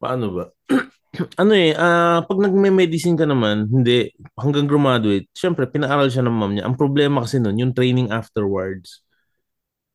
[0.00, 0.44] Paano ba?
[1.42, 4.10] ano eh, ah pag nagme-medicine ka naman, hindi,
[4.40, 6.64] hanggang graduate, syempre, pinaaral siya ng mom niya.
[6.68, 9.04] Ang problema kasi nun, yung training afterwards.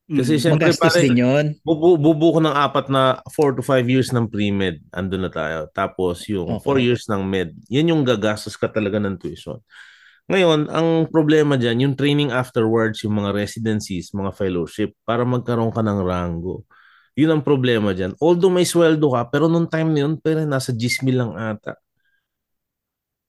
[0.08, 0.42] Kasi Mm.
[0.42, 1.46] syempre, Magastos pare, din yun.
[1.66, 4.80] bubu, bubuo ko ng apat na 4 to 5 years ng pre-med.
[4.94, 5.68] Andun na tayo.
[5.76, 6.64] Tapos yung Okay.
[6.64, 7.52] 4 years ng med.
[7.68, 9.60] Yan yung gagastos ka talaga ng tuition.
[10.28, 15.80] Ngayon, ang problema dyan, yung training afterwards, yung mga residencies, mga fellowship, para magkaroon ka
[15.80, 16.68] ng rango.
[17.16, 18.12] Yun ang problema dyan.
[18.20, 21.80] Although may sweldo ka, pero nung time na yun, pero nasa 10 mil lang ata.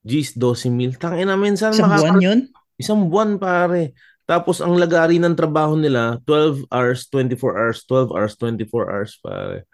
[0.04, 0.92] 10, 12 mil.
[1.00, 2.40] Tangin na, minsan Isang makaka- buwan yun?
[2.80, 3.96] Isang buwan pare.
[4.24, 9.66] Tapos ang lagari ng trabaho nila, 12 hours, 24 hours, 12 hours, 24 hours pare.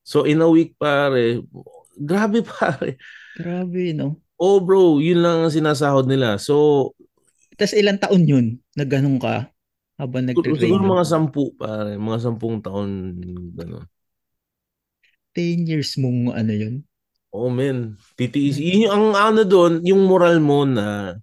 [0.00, 1.44] So in a week pare,
[1.94, 2.96] grabe pare.
[3.36, 4.18] Grabe, no?
[4.40, 6.40] Oh bro, yun lang ang sinasahod nila.
[6.40, 6.90] So
[7.58, 8.46] Tapos ilang taon yun
[8.78, 9.36] na ganun ka
[10.00, 10.26] habang
[10.60, 10.84] siguro nagtitrain?
[10.92, 12.90] mga sampu pare, mga sampung taon
[13.58, 13.84] gano'n.
[15.36, 16.74] 10 years mong ano yun?
[17.30, 18.58] Oh man, titiis.
[18.58, 21.14] Yun yung, ang ano doon, yung moral mo na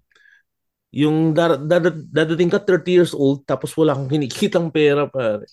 [0.91, 5.45] yung dar- dar- dadating ka 30 years old tapos wala kang kinikitang pera pare.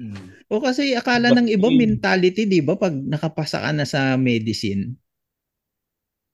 [0.00, 0.38] Mm.
[0.54, 1.82] O kasi akala ng iba Bakit?
[1.82, 2.74] mentality, di ba?
[2.80, 4.96] Pag nakapasa ka na sa medicine,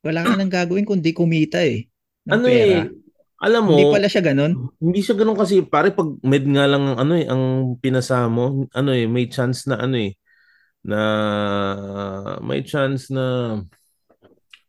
[0.05, 1.89] wala ka nang gagawin kundi kumita eh.
[2.29, 2.85] Ano pera.
[2.85, 2.93] eh,
[3.41, 4.53] alam mo, Hindi pala siya ganun.
[4.79, 7.43] Hindi siya ganun kasi pare pag med nga lang ang ano eh ang
[7.81, 10.13] pinasa mo ano eh may chance na ano eh
[10.85, 11.01] na
[12.45, 13.59] may chance na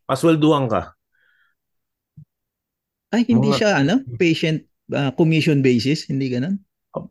[0.08, 0.96] paswelduhan ka.
[3.14, 4.60] Ay, hindi Mga- siya ano, patient
[4.92, 6.60] uh, commission basis, hindi ganun.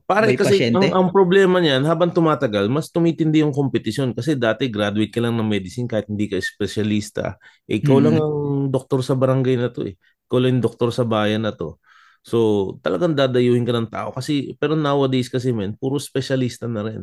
[0.04, 0.86] Pare May kasi ang, pasyente?
[0.92, 5.48] ang problema niyan habang tumatagal mas tumitindi yung kompetisyon kasi dati graduate ka lang ng
[5.48, 7.36] medicine kahit hindi ka espesyalista.
[7.68, 8.04] Eh, ikaw Mm.
[8.04, 8.36] lang ang
[8.72, 9.94] doktor sa barangay na to eh.
[10.28, 11.76] Ikaw lang yung doktor sa bayan na to.
[12.24, 12.38] So,
[12.80, 17.02] talagang dadayuhin ka ng tao kasi pero nowadays kasi men puro specialista na rin.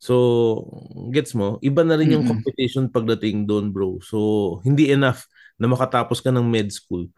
[0.00, 0.64] So,
[1.12, 1.56] gets mo?
[1.60, 4.00] Iba na rin yung competition pagdating doon, bro.
[4.04, 5.24] So, hindi enough
[5.60, 7.08] na makatapos ka ng med school.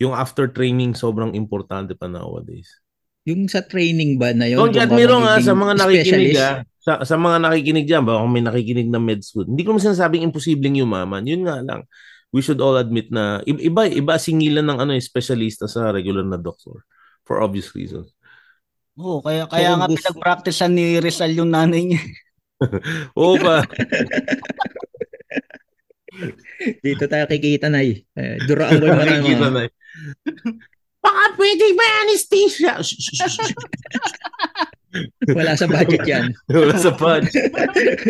[0.00, 2.68] Yung after training sobrang importante pa nowadays.
[3.28, 4.56] Yung sa training ba na yun?
[4.56, 6.50] Don't doon get ka me wrong ha, magiging sa mga nakikinig ha,
[6.80, 9.84] sa, sa mga nakikinig dyan, baka kung may nakikinig na med school, hindi ko naman
[9.84, 11.28] sinasabing imposibleng yumaman.
[11.28, 11.84] Yun nga lang.
[12.32, 16.40] We should all admit na iba, iba singilan ng ano, eh, specialista sa regular na
[16.40, 16.80] doctor
[17.28, 18.08] for obvious reasons.
[18.96, 22.02] Oo, kaya kaya Kung nga gusto- pinag-practicean ni Rizal yung nanay niya.
[23.20, 23.62] Oo pa.
[26.82, 28.02] Dito tayo kikita na eh.
[28.16, 28.98] Eh, Duraan ko yung
[29.44, 29.70] mga
[30.98, 32.72] Baka pwede ba anesthesia?
[35.36, 36.32] Wala sa budget yan.
[36.52, 37.30] Wala sa punch.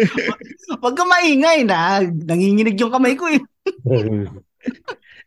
[0.85, 2.05] Wag ka maingay na.
[2.07, 3.43] Nanginginig yung kamay ko eh.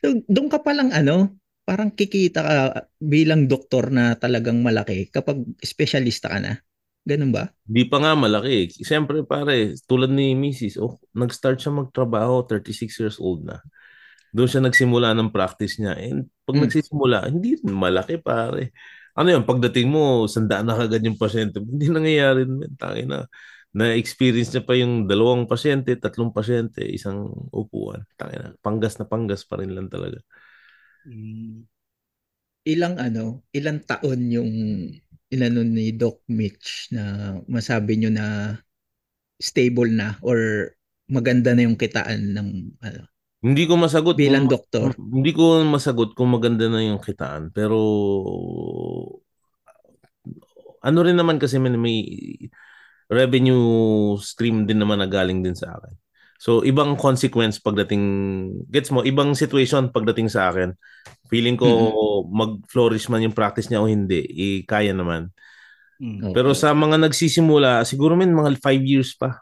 [0.01, 1.38] So, doon ka palang ano,
[1.68, 2.57] parang kikita ka
[2.97, 6.53] bilang doktor na talagang malaki kapag espesyalista ka na.
[7.01, 7.49] Ganun ba?
[7.66, 8.70] Di pa nga malaki.
[8.82, 10.78] Siyempre pare, tulad ni Mrs.
[10.78, 13.57] Oh, nag-start siya magtrabaho, 36 years old na.
[14.36, 15.93] Doon siya nagsimula ng practice niya.
[15.99, 16.63] And pag Hmm.
[16.63, 18.71] nagsisimula, hindi rin malaki pare.
[19.15, 21.59] Ano yun, pagdating mo, sandaan na kagad yung pasyente.
[21.67, 22.47] Hindi nangyayari.
[22.79, 23.27] Tangin na.
[23.71, 28.03] na-experience niya pa yung dalawang pasyente, tatlong pasyente, isang upuan.
[28.19, 30.19] Tangina, panggas na panggas pa rin lang talaga.
[31.05, 31.67] Mm.
[32.65, 33.25] Ilang ano,
[33.57, 34.51] ilang taon yung
[35.34, 38.25] inano ni Doc Mitch na masabi nyo na
[39.41, 40.71] stable na or
[41.09, 43.01] maganda na yung kitaan ng ano,
[43.41, 44.87] Hindi ko masagot bilang kung, doktor.
[44.97, 47.77] hindi ko masagot kung maganda na yung kitaan, pero
[50.81, 51.97] ano rin naman kasi may, may
[53.09, 55.93] revenue stream din naman na galing din sa akin.
[56.41, 58.01] So ibang consequence pagdating
[58.65, 60.73] gets mo ibang situation pagdating sa akin.
[61.29, 61.69] Feeling ko
[62.25, 65.29] mag-flourish man yung practice niya o hindi, eh, kaya naman.
[66.01, 66.29] Mm.
[66.29, 66.33] Oh.
[66.33, 69.37] Pero sa mga nagsisimula, siguro men mga 5 years pa.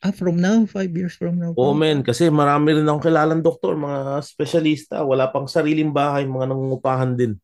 [0.00, 0.64] Ah, from now?
[0.64, 1.52] Five years from now?
[1.52, 6.48] Oo men, kasi marami rin akong kilalang doktor, mga specialista, wala pang sariling bahay, mga
[6.48, 7.36] nangungupahan din.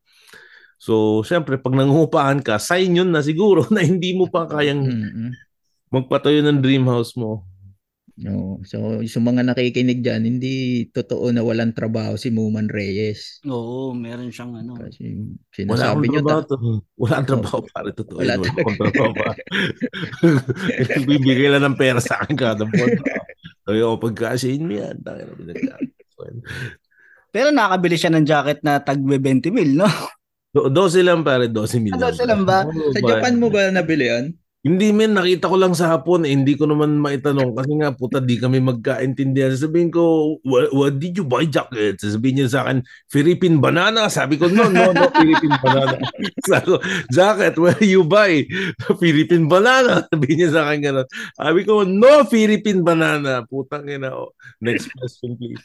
[0.81, 5.31] So, syempre, pag nangungupahan ka, sign yun na siguro na hindi mo pa kayang Mm-mm.
[5.93, 7.45] magpatayo ng dream house mo.
[8.17, 8.65] No.
[8.65, 13.45] So, sa mga nakikinig dyan, hindi totoo na walang trabaho si Muman Reyes.
[13.45, 14.73] Oo, meron siyang ano.
[14.73, 15.21] Kasi
[15.53, 16.41] sinasabi trabaho.
[16.41, 16.81] ta- to.
[16.97, 17.91] Wala akong trabaho, pare.
[17.93, 18.49] Totoo Wala yun.
[18.49, 19.13] Wala akong trabaho.
[21.13, 22.97] Bibigay lang ng pera sa akin kada buwan.
[23.69, 24.97] Sabi ko, pagkasihin mo yan.
[24.97, 25.85] Dahil na binagyan.
[27.29, 29.89] Pero nakabili siya ng jacket na tag 20 mil, no?
[30.57, 32.01] Do 12 lang pare, 12 million.
[32.01, 32.65] Ah, 12 lang ba?
[32.97, 33.05] Sa.
[33.05, 34.33] Japan mo ba nabili yan?
[34.67, 38.19] Hindi men, nakita ko lang sa hapon, eh, hindi ko naman maitanong kasi nga puta
[38.19, 39.55] di kami magkaintindihan.
[39.55, 42.03] Sasabihin ko, what, what did you buy jacket?
[42.03, 44.11] Sasabihin niya sa akin, Philippine banana.
[44.11, 46.03] Sabi ko, no, no, no, Philippine banana.
[46.51, 46.83] Sabi ko,
[47.15, 48.43] jacket, where you buy?
[49.03, 50.03] Philippine banana.
[50.11, 51.09] Sabi niya sa akin gano'n.
[51.39, 53.47] Sabi ko, no, Philippine banana.
[53.47, 54.19] Putang ina.
[54.19, 54.35] Oh.
[54.59, 55.63] Next question, please.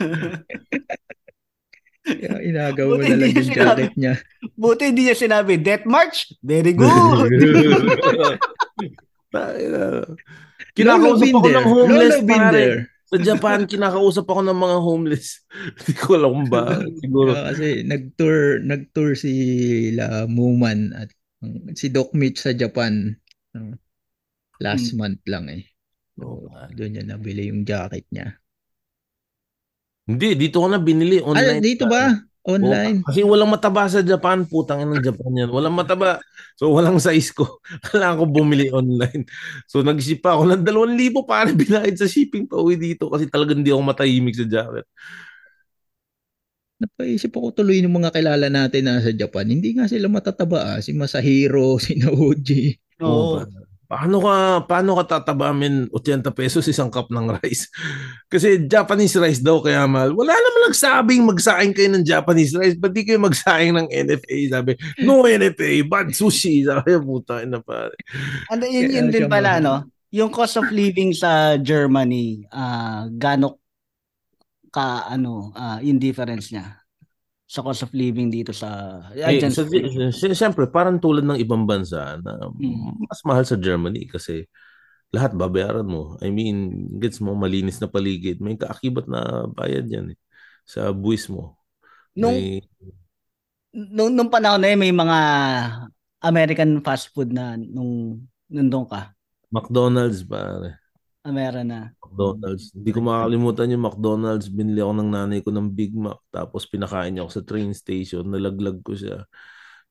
[2.22, 4.14] Kaya inagaw mo na lang yung jacket niya.
[4.58, 6.34] Buti hindi niya sinabi, Death March?
[6.41, 7.30] Very good.
[10.72, 11.54] Kinakausap ako Binder.
[11.58, 12.64] ng homeless, Lolo pare.
[12.64, 12.72] Binder.
[13.12, 15.43] Sa Japan, kinakausap ako ng mga homeless.
[15.84, 16.80] Hindi ko alam ba.
[17.04, 17.36] Siguro.
[17.36, 19.32] Ah, kasi nag-tour, nag-tour si
[19.91, 21.12] La Muman at
[21.43, 23.12] um, si Doc Mitch sa Japan.
[23.52, 23.76] uh,
[24.64, 25.04] last Hmm.
[25.04, 25.68] month lang eh.
[26.16, 28.32] So, doon niya nabili yung jacket niya.
[30.10, 31.62] Hindi, dito ko na binili Ah, online.
[31.62, 32.10] dito ba?
[32.41, 33.06] Online.
[33.06, 34.49] Oo, kasi walang mataba sa Japan.
[34.49, 35.49] Putang ina ng Japan yan.
[35.54, 36.18] Walang mataba.
[36.58, 37.62] So, walang size ko.
[37.86, 39.30] Kailangan ko bumili online.
[39.70, 43.62] So, nag-ship pa ako ng 2,000 para binayad sa shipping pa uwi dito kasi talagang
[43.62, 44.89] hindi ako matahimik sa jacket.
[46.82, 49.45] Napaisip ako tuloy ng mga kilala natin na sa Japan.
[49.45, 50.80] Hindi nga sila matataba ah.
[50.82, 52.74] Si Masahiro, si Naoji.
[53.06, 53.45] Oo.
[53.91, 54.35] Paano ka
[54.71, 57.67] paano ka tataba men 80 pesos isang cup ng rice?
[58.31, 60.15] Kasi Japanese rice daw kaya mahal.
[60.15, 62.79] Wala naman nagsabing magsaing kayo ng Japanese rice.
[62.79, 64.37] Ba't di kayo magsaing ng NFA?
[64.47, 64.71] Sabi,
[65.03, 66.63] no NFA, bad sushi.
[66.71, 67.99] Sabi, puta ina pare.
[68.47, 69.83] Ano, yun, Kaya yun din pala, no?
[70.15, 73.59] Yung cost of living sa Germany, ah gano
[74.71, 76.81] ka, ano, ah yung difference niya
[77.52, 79.68] sa cost of living dito sa, Eh, sa, sa-
[80.16, 83.04] si- siyempre, parang tulad ng ibang bansa na Mm.
[83.12, 84.47] mas mahal sa Germany kasi
[85.12, 86.16] lahat babayaran mo.
[86.24, 88.39] I mean, gets mo, malinis na paligid.
[88.39, 90.20] May kaakibat na bayad yan eh,
[90.64, 91.60] sa buwis mo.
[92.16, 92.64] Nung- May-
[93.76, 95.18] nung, nung panahon na yun, may mga
[96.24, 99.12] American fast food na nung nandun ka.
[99.52, 100.80] McDonald's pare.
[101.28, 101.91] Ah, meron na.
[102.12, 102.76] McDonald's.
[102.76, 104.47] Hindi ko makakalimutan yung McDonald's.
[104.51, 106.20] Binili ako ng nanay ko ng Big Mac.
[106.28, 108.28] Tapos pinakain niya ako sa train station.
[108.28, 109.24] Nalaglag ko siya.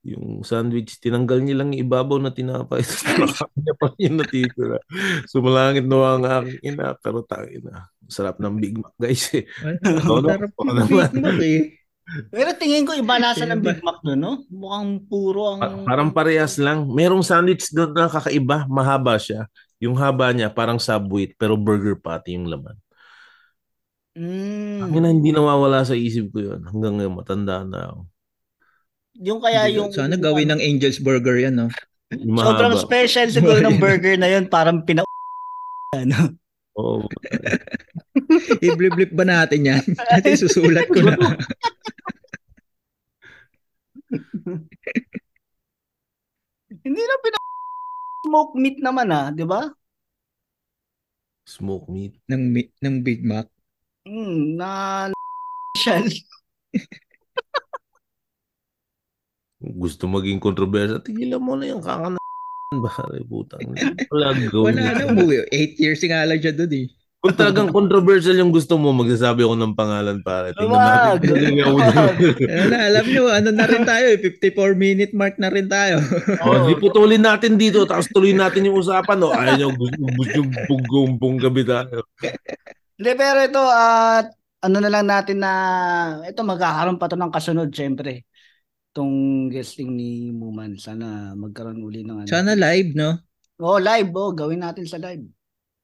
[0.05, 2.81] Yung sandwich, tinanggal niya lang yung ibabaw na tinapay.
[2.85, 4.77] Tapos pinakain niya pa yung natitira.
[5.25, 6.93] Sumalangit na ang aking ina.
[7.01, 7.89] Pero tangin na.
[8.05, 9.49] Sarap ng Big Mac guys eh.
[9.81, 10.89] Ano, no, sarap baka ng.
[10.89, 11.61] Big Mac eh.
[12.27, 13.61] Pero tingin ko iba nasa ng.
[13.65, 14.33] Big Mac doon, no?
[14.53, 15.85] Mukhang puro ang...
[15.89, 16.85] parang parehas lang.
[16.85, 18.69] Merong sandwich doon na kakaiba.
[18.69, 19.49] Mahaba siya.
[19.81, 22.77] Yung haba niya parang subway pero burger patty yung laman.
[24.13, 24.79] Mm.
[24.85, 26.61] Ang ina, hindi nawawala sa isip ko yun.
[26.67, 28.01] Hanggang ngayon matanda na ako.
[29.19, 29.89] Yung kaya Hindi, yung...
[29.91, 31.67] Sana gawin ng Angel's Burger yan, no?
[32.11, 32.85] Yung Sobrang mahaba.
[32.85, 34.47] special siguro ng burger na yun.
[34.47, 35.03] Parang pina...
[35.91, 36.39] Ano?
[36.79, 37.03] Oo.
[38.63, 39.83] I-blip-blip ba natin yan?
[39.91, 41.19] Dati susulat ko na.
[46.71, 47.50] Hindi na pina...
[48.31, 49.67] Smoke meat naman ah, di ba?
[51.43, 52.15] Smoke meat.
[52.31, 53.51] ng, mi- ng Big Mac.
[54.07, 54.71] Mm, na...
[55.83, 56.07] Shell.
[59.59, 61.03] Gusto maging kontrobersya.
[61.03, 62.15] Tigilan mo na yung kakana.
[62.87, 63.67] Bakit putang.
[64.15, 65.43] Wala Wala na, umuwi.
[65.51, 66.87] Eight years nga lang siya doon eh.
[67.21, 70.25] Kung talagang controversial yung gusto mo, magsasabi ako ng pangalan.
[70.25, 71.21] Tingnan Wag!
[71.21, 76.01] Ayun na, alam nyo, ano na rin tayo eh, 54 minute mark na rin tayo.
[76.41, 79.21] Oh, di putulin natin dito, tapos tuloy natin yung usapan.
[79.21, 79.29] No?
[79.29, 82.09] Ayaw nyo, gusto, gusto yung bugumpong gabi tayo.
[82.97, 84.33] Hindi, pero ito, at
[84.65, 85.53] ano na lang natin na,
[86.25, 88.25] ito magkakaroon pa to ng kasunod, syempre.
[88.97, 90.73] Itong guesting ni Muman.
[90.81, 92.29] Sana magkaroon uli ng ano.
[92.33, 93.21] Sana live, no?
[93.61, 94.09] Oh, live.
[94.09, 95.21] Oh, gawin natin sa live.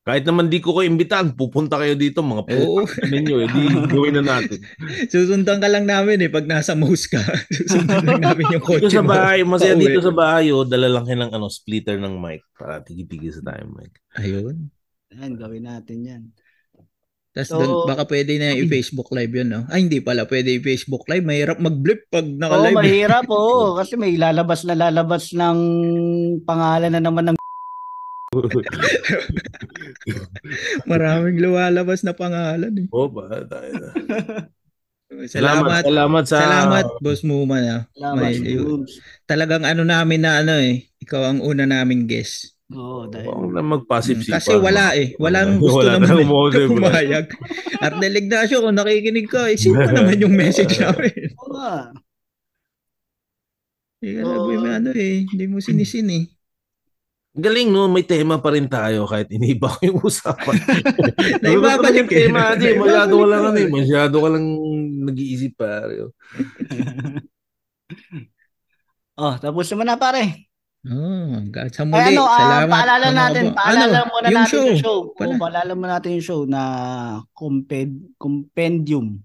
[0.08, 2.80] Kahit naman di ko kayo imbitahan, pupunta kayo dito, mga Oo.
[2.80, 3.36] pupunta ninyo.
[3.38, 4.64] Eh, di gawin na natin.
[5.12, 7.20] Susundan ka lang namin eh pag nasa mouse ka.
[7.52, 9.12] Susundan lang namin yung Dito kotse sa mo.
[9.12, 9.84] bahay, masaya Pauwi.
[9.84, 13.44] dito sa bahay, oh, dala lang kayo ng ano, splitter ng mic para tigi-tigi sa
[13.44, 13.92] tayo mic.
[14.16, 14.72] Ayun.
[15.12, 16.24] Ayan, gawin natin yan.
[17.30, 19.62] Tapos So- dun, baka pwede na i-Facebook live yun, no?
[19.68, 20.24] Ay, hindi pala.
[20.24, 21.22] Pwede i-Facebook live.
[21.22, 22.72] Mahirap mag-blip pag Oo, naka-live.
[22.72, 22.80] eh.
[22.80, 23.24] mahirap.
[23.28, 25.60] Oo, kasi may lalabas na lalabas ng
[26.42, 27.38] pangalan na naman ng
[30.90, 32.76] Maraming lumalabas na pangalan.
[32.76, 32.88] Eh.
[32.92, 33.60] Oh, ba, na.
[35.28, 35.88] Salamat.
[35.88, 36.38] Salamat sa...
[36.44, 37.64] Salamat, Boss Muman.
[37.64, 37.82] Ah.
[37.96, 38.20] Salamat.
[38.20, 38.44] May-.
[39.24, 40.92] Talagang ano namin na ano eh.
[41.08, 42.60] Ikaw ang una naming guest.
[42.68, 43.32] Oo, dahil.
[43.32, 45.16] Huwag na mag-passive Mm, Kasi wala eh.
[45.16, 46.68] Walang gusto Wala naman na eh.
[46.68, 47.28] Pumayag.
[47.80, 51.16] Arnel Ignacio, kung nakikinig ka, isip mo naman yung message namin.
[51.40, 51.96] Oo nga.
[54.04, 55.24] Hindi ka nag- may ano eh.
[55.24, 56.24] Hindi mo sinisin eh.
[57.38, 60.58] Galing no, may tema pa rin tayo kahit iniba ko yung usapan.
[61.46, 62.58] Naibabalik yung tema, eh.
[62.58, 63.76] di, masyado ka lang ano eh, Naibabalik.
[63.78, 64.46] masyado ka lang
[65.06, 65.94] nag-iisip pare.
[69.18, 70.46] Oh, tapos naman na pare.
[70.86, 71.42] Oh,
[71.74, 72.14] sa Ay, muli.
[72.14, 72.70] ano, ah, Salamat.
[72.70, 74.10] paalala natin, paalala Ano?
[74.14, 74.62] muna Yung natin show.
[74.70, 74.98] yung show.
[75.18, 75.26] Pala.
[75.26, 76.62] Oo, paalala muna natin yung show na
[77.34, 79.18] comped, compendium.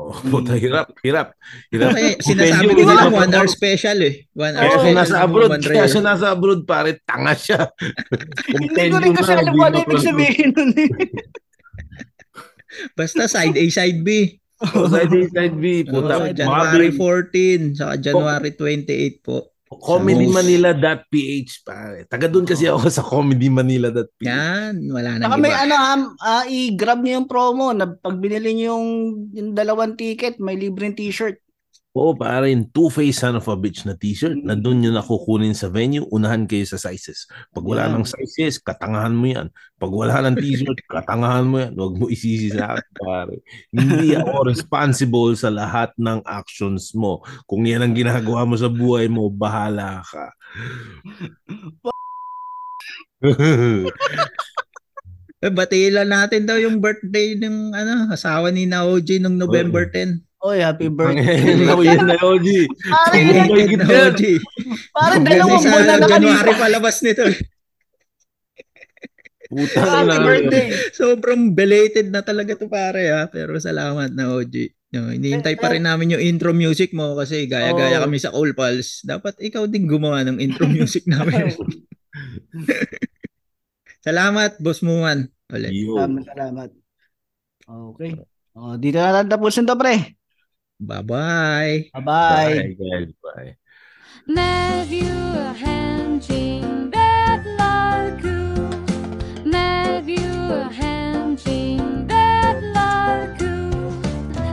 [0.00, 1.36] Oh, puta, hirap, hirap.
[1.68, 1.92] Hirap.
[1.92, 4.24] Okay, sinasabi ko na- one hour special eh.
[4.32, 4.96] One hour Kaya siya special.
[4.96, 7.68] nasa abroad, kaya siya nasa abroad pare, tanga siya.
[8.64, 10.88] Hindi ko rin kasi alam kung ano ibig sabihin nun eh.
[12.96, 14.40] Basta side A, side B.
[14.72, 16.14] Oh, side A, side B, puta.
[16.16, 16.90] Oh, January January
[17.76, 19.49] 14, saka January 28 po.
[19.80, 22.04] comedymanila.ph pare.
[22.06, 24.22] Taga doon kasi ako sa comedymanila.ph.
[24.22, 25.64] Yan, wala nang Saka may iba.
[25.64, 28.88] ano, um, ah, i-grab niyo yung promo na pag binili niyo yung,
[29.32, 31.40] yung dalawang ticket, may libreng t-shirt.
[31.90, 35.66] Oo, pare, yung two-face son of a bitch na t-shirt na doon nyo nakukunin sa
[35.66, 37.26] venue, unahan kayo sa sizes.
[37.50, 37.98] Pag wala Yeah.
[37.98, 39.50] ng sizes, katangahan mo yan.
[39.74, 41.74] Pag wala ng t-shirt, katangahan mo yan.
[41.74, 43.34] Huwag mo isisi sa akin, pare.
[43.74, 47.26] Hindi ako responsible sa lahat ng actions mo.
[47.50, 50.30] Kung yan ang ginagawa mo sa buhay mo, bahala ka.
[55.42, 60.29] Eh, batiin natin daw yung birthday ng ano, asawa ni Naoji nung November 10.
[60.40, 61.36] Oy, happy birthday.
[61.60, 62.48] Yun na, OG.
[62.80, 63.84] Pare, yun, gitna.
[63.84, 64.32] Naoji.
[64.88, 66.60] pare dalawang buwan na January nakalipas.
[66.64, 67.24] palabas nito.
[69.50, 70.24] Putang Happy ina.
[70.24, 70.66] birthday.
[70.96, 73.28] Sobrang belated na talaga to pare ha.
[73.28, 74.54] Pero salamat na OG.
[74.90, 78.08] No, hinihintay pa rin namin yung intro music mo kasi gaya-gaya Oh.
[78.08, 79.04] kami sa Cool Pals.
[79.04, 81.52] Dapat ikaw din gumawa ng intro music namin.
[84.06, 85.28] salamat, Boss Muman.
[85.52, 85.70] Ulit.
[85.70, 86.70] Salamat, salamat.
[87.68, 88.12] Okay.
[88.56, 90.19] Oh, dito na tapusin to, pre.
[90.80, 91.90] Bye-bye.
[91.94, 92.74] Bye-bye.
[92.74, 92.76] Bye,
[93.36, 93.56] bye.
[94.26, 95.92] Nephew bad.
[96.24, 97.20] Nephew bad.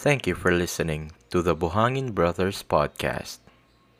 [0.08, 3.40] Thank you for listening to the Buhangin Brothers podcast.